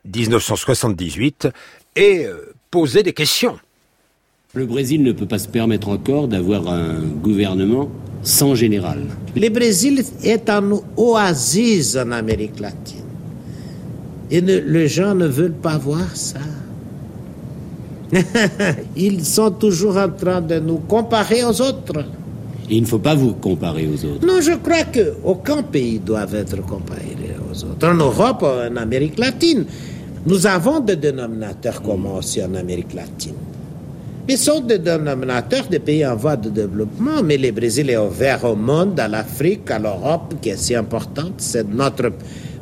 1978 0.05 1.49
et 1.97 2.27
euh, 2.27 2.55
poser 2.71 3.03
des 3.03 3.13
questions. 3.13 3.59
Le 4.55 4.67
Brésil 4.67 5.03
ne 5.03 5.13
peut 5.13 5.27
pas 5.27 5.39
se 5.39 5.49
permettre 5.49 5.89
encore 5.89 6.29
d'avoir 6.29 6.69
un 6.69 7.01
gouvernement 7.23 7.89
sans 8.23 8.55
général. 8.55 9.01
Le 9.37 9.49
Brésil 9.49 10.03
est 10.23 10.49
un 10.49 10.63
oasis 10.97 11.97
en 11.97 12.13
Amérique 12.13 12.61
latine. 12.61 13.03
Et 14.31 14.41
ne, 14.41 14.59
les 14.59 14.89
gens 14.89 15.15
ne 15.15 15.27
veulent 15.27 15.53
pas 15.53 15.77
voir 15.77 16.15
ça. 16.15 16.39
Ils 18.97 19.25
sont 19.25 19.51
toujours 19.51 19.97
en 19.97 20.09
train 20.09 20.41
de 20.41 20.61
nous 20.61 20.79
comparer 20.79 21.45
aux 21.45 21.61
autres. 21.61 22.05
Et 22.71 22.77
il 22.77 22.83
ne 22.83 22.87
faut 22.87 22.99
pas 22.99 23.15
vous 23.15 23.35
comparer 23.35 23.87
aux 23.87 24.05
autres. 24.07 24.27
Non, 24.27 24.41
je 24.41 24.53
crois 24.53 24.85
qu'aucun 24.85 25.63
pays 25.63 25.99
doit 25.99 26.27
être 26.33 26.65
comparé 26.65 27.17
aux 27.53 27.65
autres. 27.65 27.87
En 27.87 27.95
Europe, 27.95 28.43
en 28.43 28.75
Amérique 28.77 29.19
latine, 29.19 29.67
Nous 30.27 30.47
avons 30.47 30.81
des 30.81 30.97
dénominateurs 30.97 31.83
communs 31.83 32.17
aussi 32.19 32.43
en 32.43 32.55
Amérique 32.55 32.95
latine. 32.95 33.35
Ce 34.27 34.37
sont 34.37 34.61
des 34.61 34.79
dénominateurs 34.79 35.67
des 35.69 35.79
pays 35.79 36.05
en 36.07 36.17
voie 36.17 36.37
de 36.37 36.49
développement. 36.49 37.23
Mais 37.23 37.37
le 37.37 37.51
Brésil 37.51 37.91
est 37.91 37.99
ouvert 37.99 38.45
au 38.45 38.57
monde, 38.57 38.99
à 38.99 39.07
l'Afrique, 39.07 39.71
à 39.71 39.79
l'Europe, 39.79 40.35
qui 40.41 40.49
est 40.49 40.57
si 40.57 40.75
importante. 40.75 41.35
C'est 41.39 41.69
notre 41.69 42.11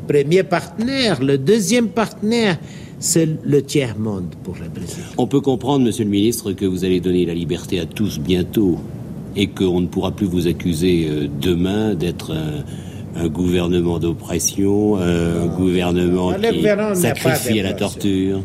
premier 0.09 0.43
partenaire. 0.43 1.23
Le 1.23 1.39
deuxième 1.39 1.89
partenaire, 1.89 2.59
c'est 2.99 3.29
le 3.45 3.63
tiers-monde 3.63 4.35
pour 4.43 4.57
le 4.61 4.69
Brésil. 4.69 5.05
On 5.17 5.27
peut 5.27 5.41
comprendre, 5.41 5.85
monsieur 5.85 6.05
le 6.05 6.11
ministre, 6.11 6.53
que 6.53 6.67
vous 6.67 6.85
allez 6.85 7.01
donner 7.01 7.27
la 7.27 7.35
liberté 7.35 7.79
à 7.79 7.87
tous 7.87 8.19
bientôt 8.19 8.79
et 9.37 9.47
qu'on 9.47 9.81
ne 9.81 9.87
pourra 9.87 10.11
plus 10.11 10.27
vous 10.27 10.49
accuser 10.49 11.07
euh, 11.09 11.29
demain 11.41 11.95
d'être 11.95 12.33
un, 12.35 13.29
gouvernement 13.29 13.99
d'oppression, 13.99 14.97
un 14.97 15.47
gouvernement 15.47 16.33
qui 16.33 16.63
sacrifie 16.95 17.61
à 17.61 17.65
la 17.65 17.73
torture. 17.75 18.41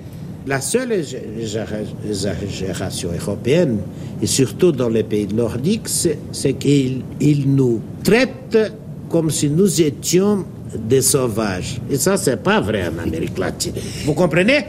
La 0.48 0.62
seule 0.62 0.94
exagération 0.94 3.10
européenne, 3.12 3.80
et 4.22 4.28
surtout 4.28 4.72
dans 4.72 4.88
les 4.88 5.04
pays 5.04 5.28
nordiques, 5.28 5.90
c'est 5.90 6.54
qu'ils 6.54 7.04
nous 7.48 7.82
traitent 8.02 8.72
comme 9.10 9.30
si 9.30 9.50
nous 9.50 9.82
étions 9.82 10.46
des 10.74 11.02
sauvages. 11.02 11.82
Et 11.92 11.98
ça, 11.98 12.16
c'est 12.16 12.42
pas 12.42 12.62
vrai 12.62 12.88
en 12.88 12.98
Amérique 12.98 13.38
latine. 13.38 13.74
Vous 14.06 14.14
comprenez? 14.14 14.64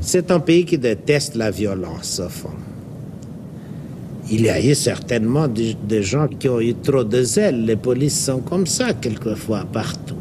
C'est 0.00 0.30
un 0.30 0.40
pays 0.40 0.64
qui 0.64 0.78
déteste 0.78 1.34
la 1.34 1.50
violence, 1.50 2.22
au 2.24 2.30
fond. 2.30 2.48
Il 4.30 4.40
y 4.42 4.48
a 4.48 4.64
eu 4.64 4.74
certainement 4.74 5.48
des, 5.48 6.02
gens 6.02 6.28
qui 6.28 6.48
ont 6.48 6.60
eu 6.60 6.74
trop 6.76 7.04
de 7.04 7.22
zèle. 7.22 7.66
Les 7.66 7.76
polices 7.76 8.24
sont 8.24 8.40
comme 8.40 8.66
ça, 8.66 8.94
quelquefois, 8.94 9.66
partout. 9.70 10.14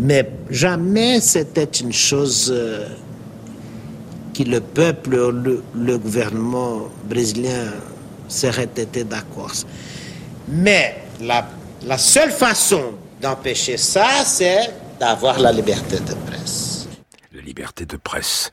Mais 0.00 0.28
jamais 0.50 1.20
c'était 1.20 1.62
une 1.64 1.92
chose 1.92 2.52
qui 4.40 4.44
le 4.46 4.60
peuple, 4.60 5.16
le, 5.30 5.62
le 5.74 5.98
gouvernement 5.98 6.88
brésilien 7.04 7.66
serait 8.28 8.70
été 8.74 9.04
d'accord. 9.04 9.52
Mais 10.48 10.96
la, 11.20 11.46
la 11.84 11.98
seule 11.98 12.30
façon 12.30 12.94
d'empêcher 13.20 13.76
ça, 13.76 14.24
c'est 14.24 14.72
d'avoir 14.98 15.38
la 15.40 15.52
liberté 15.52 15.98
de 16.00 16.14
presse. 16.26 16.88
La 17.34 17.42
liberté 17.42 17.84
de 17.84 17.98
presse. 17.98 18.50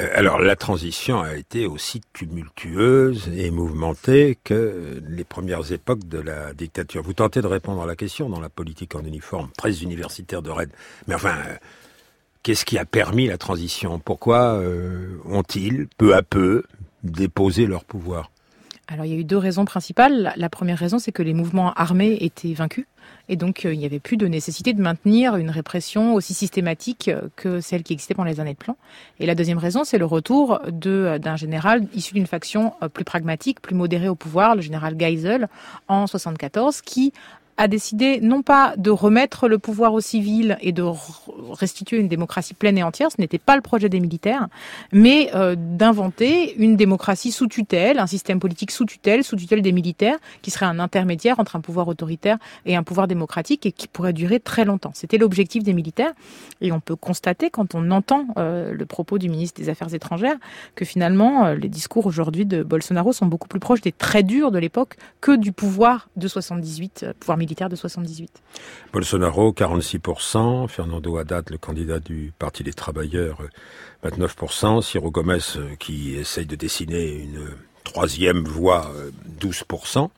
Euh, 0.00 0.08
alors 0.14 0.38
la 0.38 0.54
transition 0.54 1.22
a 1.22 1.34
été 1.34 1.66
aussi 1.66 2.02
tumultueuse 2.12 3.30
et 3.34 3.50
mouvementée 3.50 4.38
que 4.44 5.00
les 5.08 5.24
premières 5.24 5.72
époques 5.72 6.06
de 6.08 6.18
la 6.18 6.52
dictature. 6.52 7.02
Vous 7.02 7.14
tentez 7.14 7.40
de 7.40 7.46
répondre 7.46 7.82
à 7.82 7.86
la 7.86 7.96
question 7.96 8.28
dans 8.28 8.40
la 8.40 8.50
politique 8.50 8.94
en 8.94 9.02
uniforme, 9.02 9.48
presse 9.56 9.80
universitaire 9.80 10.42
de 10.42 10.50
Rennes. 10.50 10.72
Mais 11.06 11.14
enfin, 11.14 11.36
euh, 11.48 11.56
qu'est-ce 12.42 12.64
qui 12.64 12.78
a 12.78 12.84
permis 12.84 13.26
la 13.26 13.38
transition? 13.38 13.98
Pourquoi 13.98 14.54
euh, 14.54 15.16
ont-ils, 15.24 15.86
peu 15.96 16.14
à 16.14 16.22
peu, 16.22 16.64
déposé 17.02 17.66
leur 17.66 17.84
pouvoir? 17.84 18.30
Alors 18.88 19.06
il 19.06 19.12
y 19.12 19.14
a 19.14 19.18
eu 19.18 19.24
deux 19.24 19.38
raisons 19.38 19.64
principales. 19.64 20.34
La 20.36 20.48
première 20.48 20.78
raison, 20.78 20.98
c'est 20.98 21.12
que 21.12 21.22
les 21.22 21.34
mouvements 21.34 21.72
armés 21.74 22.18
étaient 22.20 22.52
vaincus. 22.52 22.84
Et 23.28 23.36
donc, 23.36 23.64
euh, 23.64 23.72
il 23.72 23.78
n'y 23.78 23.86
avait 23.86 24.00
plus 24.00 24.16
de 24.16 24.26
nécessité 24.26 24.74
de 24.74 24.82
maintenir 24.82 25.36
une 25.36 25.50
répression 25.50 26.14
aussi 26.14 26.34
systématique 26.34 27.08
euh, 27.08 27.28
que 27.36 27.60
celle 27.60 27.84
qui 27.84 27.92
existait 27.92 28.14
pendant 28.14 28.28
les 28.28 28.40
années 28.40 28.54
de 28.54 28.58
plan. 28.58 28.76
Et 29.20 29.26
la 29.26 29.34
deuxième 29.34 29.58
raison, 29.58 29.84
c'est 29.84 29.98
le 29.98 30.04
retour 30.04 30.60
d'un 30.66 31.36
général 31.36 31.86
issu 31.94 32.14
d'une 32.14 32.26
faction 32.26 32.74
plus 32.92 33.04
pragmatique, 33.04 33.60
plus 33.60 33.74
modérée 33.74 34.08
au 34.08 34.14
pouvoir, 34.14 34.56
le 34.56 34.60
général 34.60 34.96
Geisel, 34.96 35.48
en 35.88 36.06
74, 36.06 36.82
qui 36.82 37.12
a 37.56 37.68
décidé 37.68 38.20
non 38.20 38.42
pas 38.42 38.74
de 38.76 38.90
remettre 38.90 39.48
le 39.48 39.58
pouvoir 39.58 39.92
aux 39.92 40.00
civils 40.00 40.56
et 40.60 40.72
de 40.72 40.82
restituer 41.52 41.98
une 41.98 42.08
démocratie 42.08 42.54
pleine 42.54 42.78
et 42.78 42.82
entière, 42.82 43.10
ce 43.10 43.20
n'était 43.20 43.38
pas 43.38 43.56
le 43.56 43.62
projet 43.62 43.88
des 43.88 44.00
militaires, 44.00 44.48
mais 44.92 45.30
euh, 45.34 45.54
d'inventer 45.56 46.54
une 46.56 46.76
démocratie 46.76 47.32
sous 47.32 47.46
tutelle, 47.46 47.98
un 47.98 48.06
système 48.06 48.40
politique 48.40 48.70
sous 48.70 48.84
tutelle, 48.84 49.24
sous 49.24 49.36
tutelle 49.36 49.62
des 49.62 49.72
militaires, 49.72 50.16
qui 50.42 50.50
serait 50.50 50.66
un 50.66 50.78
intermédiaire 50.78 51.38
entre 51.40 51.56
un 51.56 51.60
pouvoir 51.60 51.88
autoritaire 51.88 52.38
et 52.66 52.76
un 52.76 52.82
pouvoir 52.82 53.08
démocratique 53.08 53.66
et 53.66 53.72
qui 53.72 53.88
pourrait 53.88 54.12
durer 54.12 54.40
très 54.40 54.64
longtemps. 54.64 54.92
C'était 54.94 55.18
l'objectif 55.18 55.62
des 55.62 55.72
militaires 55.72 56.12
et 56.60 56.72
on 56.72 56.80
peut 56.80 56.96
constater 56.96 57.50
quand 57.50 57.74
on 57.74 57.90
entend 57.90 58.26
euh, 58.38 58.72
le 58.72 58.86
propos 58.86 59.18
du 59.18 59.28
ministre 59.28 59.60
des 59.60 59.68
Affaires 59.68 59.92
étrangères 59.94 60.36
que 60.74 60.84
finalement 60.84 61.46
euh, 61.46 61.54
les 61.54 61.68
discours 61.68 62.06
aujourd'hui 62.06 62.46
de 62.46 62.62
Bolsonaro 62.62 63.12
sont 63.12 63.26
beaucoup 63.26 63.48
plus 63.48 63.60
proches 63.60 63.80
des 63.80 63.92
très 63.92 64.22
durs 64.22 64.50
de 64.50 64.58
l'époque 64.58 64.96
que 65.20 65.36
du 65.36 65.52
pouvoir 65.52 66.08
de 66.16 66.28
78, 66.28 67.06
pouvoir 67.18 67.38
militaire 67.38 67.68
de 67.68 67.76
78. 67.76 68.30
Bolsonaro, 68.92 69.52
46%, 69.52 70.68
Fernando 70.68 71.16
Haddad, 71.16 71.41
le 71.50 71.58
candidat 71.58 71.98
du 71.98 72.32
Parti 72.38 72.62
des 72.62 72.72
Travailleurs, 72.72 73.42
29%, 74.04 74.82
Ciro 74.82 75.10
Gomez, 75.10 75.38
euh, 75.56 75.74
qui 75.78 76.14
essaye 76.14 76.46
de 76.46 76.56
dessiner 76.56 77.22
une 77.22 77.48
troisième 77.84 78.44
voie, 78.44 78.92
12%. 79.40 80.10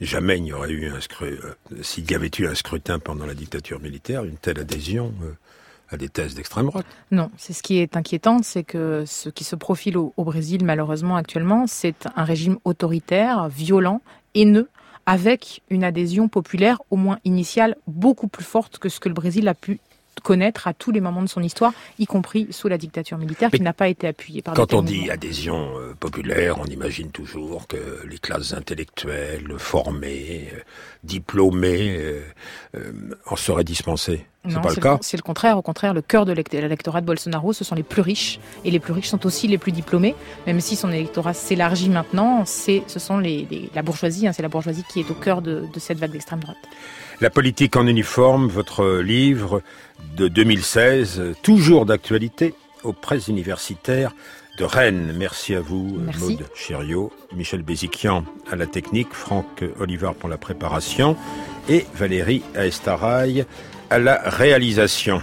Jamais 0.00 0.38
il 0.38 0.42
n'y 0.42 0.52
aurait 0.52 0.70
eu 0.70 0.88
un 0.88 1.00
scrutin, 1.00 1.36
euh, 1.44 1.82
s'il 1.82 2.10
y 2.10 2.14
avait 2.14 2.30
eu 2.38 2.46
un 2.46 2.54
scrutin 2.54 2.98
pendant 2.98 3.24
la 3.24 3.34
dictature 3.34 3.80
militaire, 3.80 4.24
une 4.24 4.36
telle 4.36 4.58
adhésion 4.58 5.14
euh, 5.22 5.32
à 5.90 5.96
des 5.96 6.08
thèses 6.08 6.34
d'extrême 6.34 6.66
droite. 6.66 6.86
Non, 7.10 7.30
c'est 7.36 7.52
ce 7.52 7.62
qui 7.62 7.78
est 7.78 7.96
inquiétant, 7.96 8.42
c'est 8.42 8.64
que 8.64 9.04
ce 9.06 9.28
qui 9.28 9.44
se 9.44 9.54
profile 9.54 9.96
au 9.96 10.12
Brésil, 10.18 10.64
malheureusement, 10.64 11.16
actuellement, 11.16 11.66
c'est 11.66 12.08
un 12.16 12.24
régime 12.24 12.58
autoritaire, 12.64 13.48
violent, 13.48 14.00
haineux, 14.34 14.68
avec 15.06 15.62
une 15.70 15.84
adhésion 15.84 16.28
populaire 16.28 16.80
au 16.90 16.96
moins 16.96 17.18
initiale 17.24 17.76
beaucoup 17.86 18.28
plus 18.28 18.44
forte 18.44 18.78
que 18.78 18.88
ce 18.88 19.00
que 19.00 19.08
le 19.08 19.14
Brésil 19.14 19.48
a 19.48 19.54
pu 19.54 19.80
connaître 20.22 20.68
à 20.68 20.74
tous 20.74 20.90
les 20.90 21.00
moments 21.00 21.22
de 21.22 21.28
son 21.28 21.42
histoire, 21.42 21.72
y 21.98 22.06
compris 22.06 22.48
sous 22.50 22.68
la 22.68 22.78
dictature 22.78 23.18
militaire, 23.18 23.50
qui 23.50 23.62
n'a 23.62 23.72
pas 23.72 23.88
été 23.88 24.06
appuyée 24.06 24.42
par. 24.42 24.54
Quand 24.54 24.74
on 24.74 24.82
dit 24.82 25.10
adhésion 25.10 25.78
euh, 25.78 25.94
populaire, 25.94 26.58
on 26.58 26.66
imagine 26.66 27.10
toujours 27.10 27.66
que 27.66 28.06
les 28.06 28.18
classes 28.18 28.52
intellectuelles, 28.52 29.54
formées, 29.58 30.48
euh, 30.54 30.60
diplômées, 31.04 31.96
euh, 32.74 32.92
en 33.26 33.36
seraient 33.36 33.64
dispensées. 33.64 34.26
C'est 34.48 34.60
pas 34.60 34.70
le 34.70 34.76
cas. 34.76 34.98
C'est 35.00 35.16
le 35.16 35.22
contraire. 35.22 35.56
Au 35.56 35.62
contraire, 35.62 35.94
le 35.94 36.02
cœur 36.02 36.24
de 36.26 36.32
l'électorat 36.32 37.00
de 37.00 37.06
Bolsonaro, 37.06 37.52
ce 37.52 37.64
sont 37.64 37.74
les 37.74 37.82
plus 37.82 38.02
riches, 38.02 38.40
et 38.64 38.70
les 38.70 38.80
plus 38.80 38.92
riches 38.92 39.08
sont 39.08 39.24
aussi 39.24 39.46
les 39.46 39.58
plus 39.58 39.72
diplômés. 39.72 40.14
Même 40.46 40.60
si 40.60 40.74
son 40.74 40.90
électorat 40.90 41.32
s'élargit 41.34 41.88
maintenant, 41.90 42.44
c'est, 42.44 42.82
ce 42.88 42.98
sont 42.98 43.18
les, 43.18 43.70
la 43.74 43.82
bourgeoisie. 43.82 44.26
Hein, 44.26 44.32
c'est 44.32 44.42
la 44.42 44.48
bourgeoisie 44.48 44.84
qui 44.92 45.00
est 45.00 45.10
au 45.10 45.14
cœur 45.14 45.42
de, 45.42 45.64
de 45.72 45.80
cette 45.80 45.98
vague 45.98 46.10
d'extrême 46.10 46.40
droite. 46.40 46.56
La 47.20 47.30
politique 47.30 47.76
en 47.76 47.86
uniforme, 47.86 48.48
votre 48.48 48.98
livre 48.98 49.62
de 50.16 50.26
2016, 50.26 51.22
toujours 51.42 51.86
d'actualité, 51.86 52.54
aux 52.82 52.92
presses 52.92 53.28
universitaires 53.28 54.12
de 54.58 54.64
Rennes. 54.64 55.14
Merci 55.16 55.54
à 55.54 55.60
vous, 55.60 55.98
Merci. 56.04 56.20
Maud 56.20 56.44
Chériot, 56.54 57.12
Michel 57.34 57.62
Béziquian 57.62 58.24
à 58.50 58.56
la 58.56 58.66
technique, 58.66 59.12
Franck 59.12 59.64
Olivar 59.78 60.14
pour 60.14 60.28
la 60.28 60.36
préparation 60.36 61.16
et 61.68 61.86
Valérie 61.94 62.42
Aestaraï 62.54 63.46
à 63.92 63.98
la 63.98 64.22
réalisation. 64.24 65.20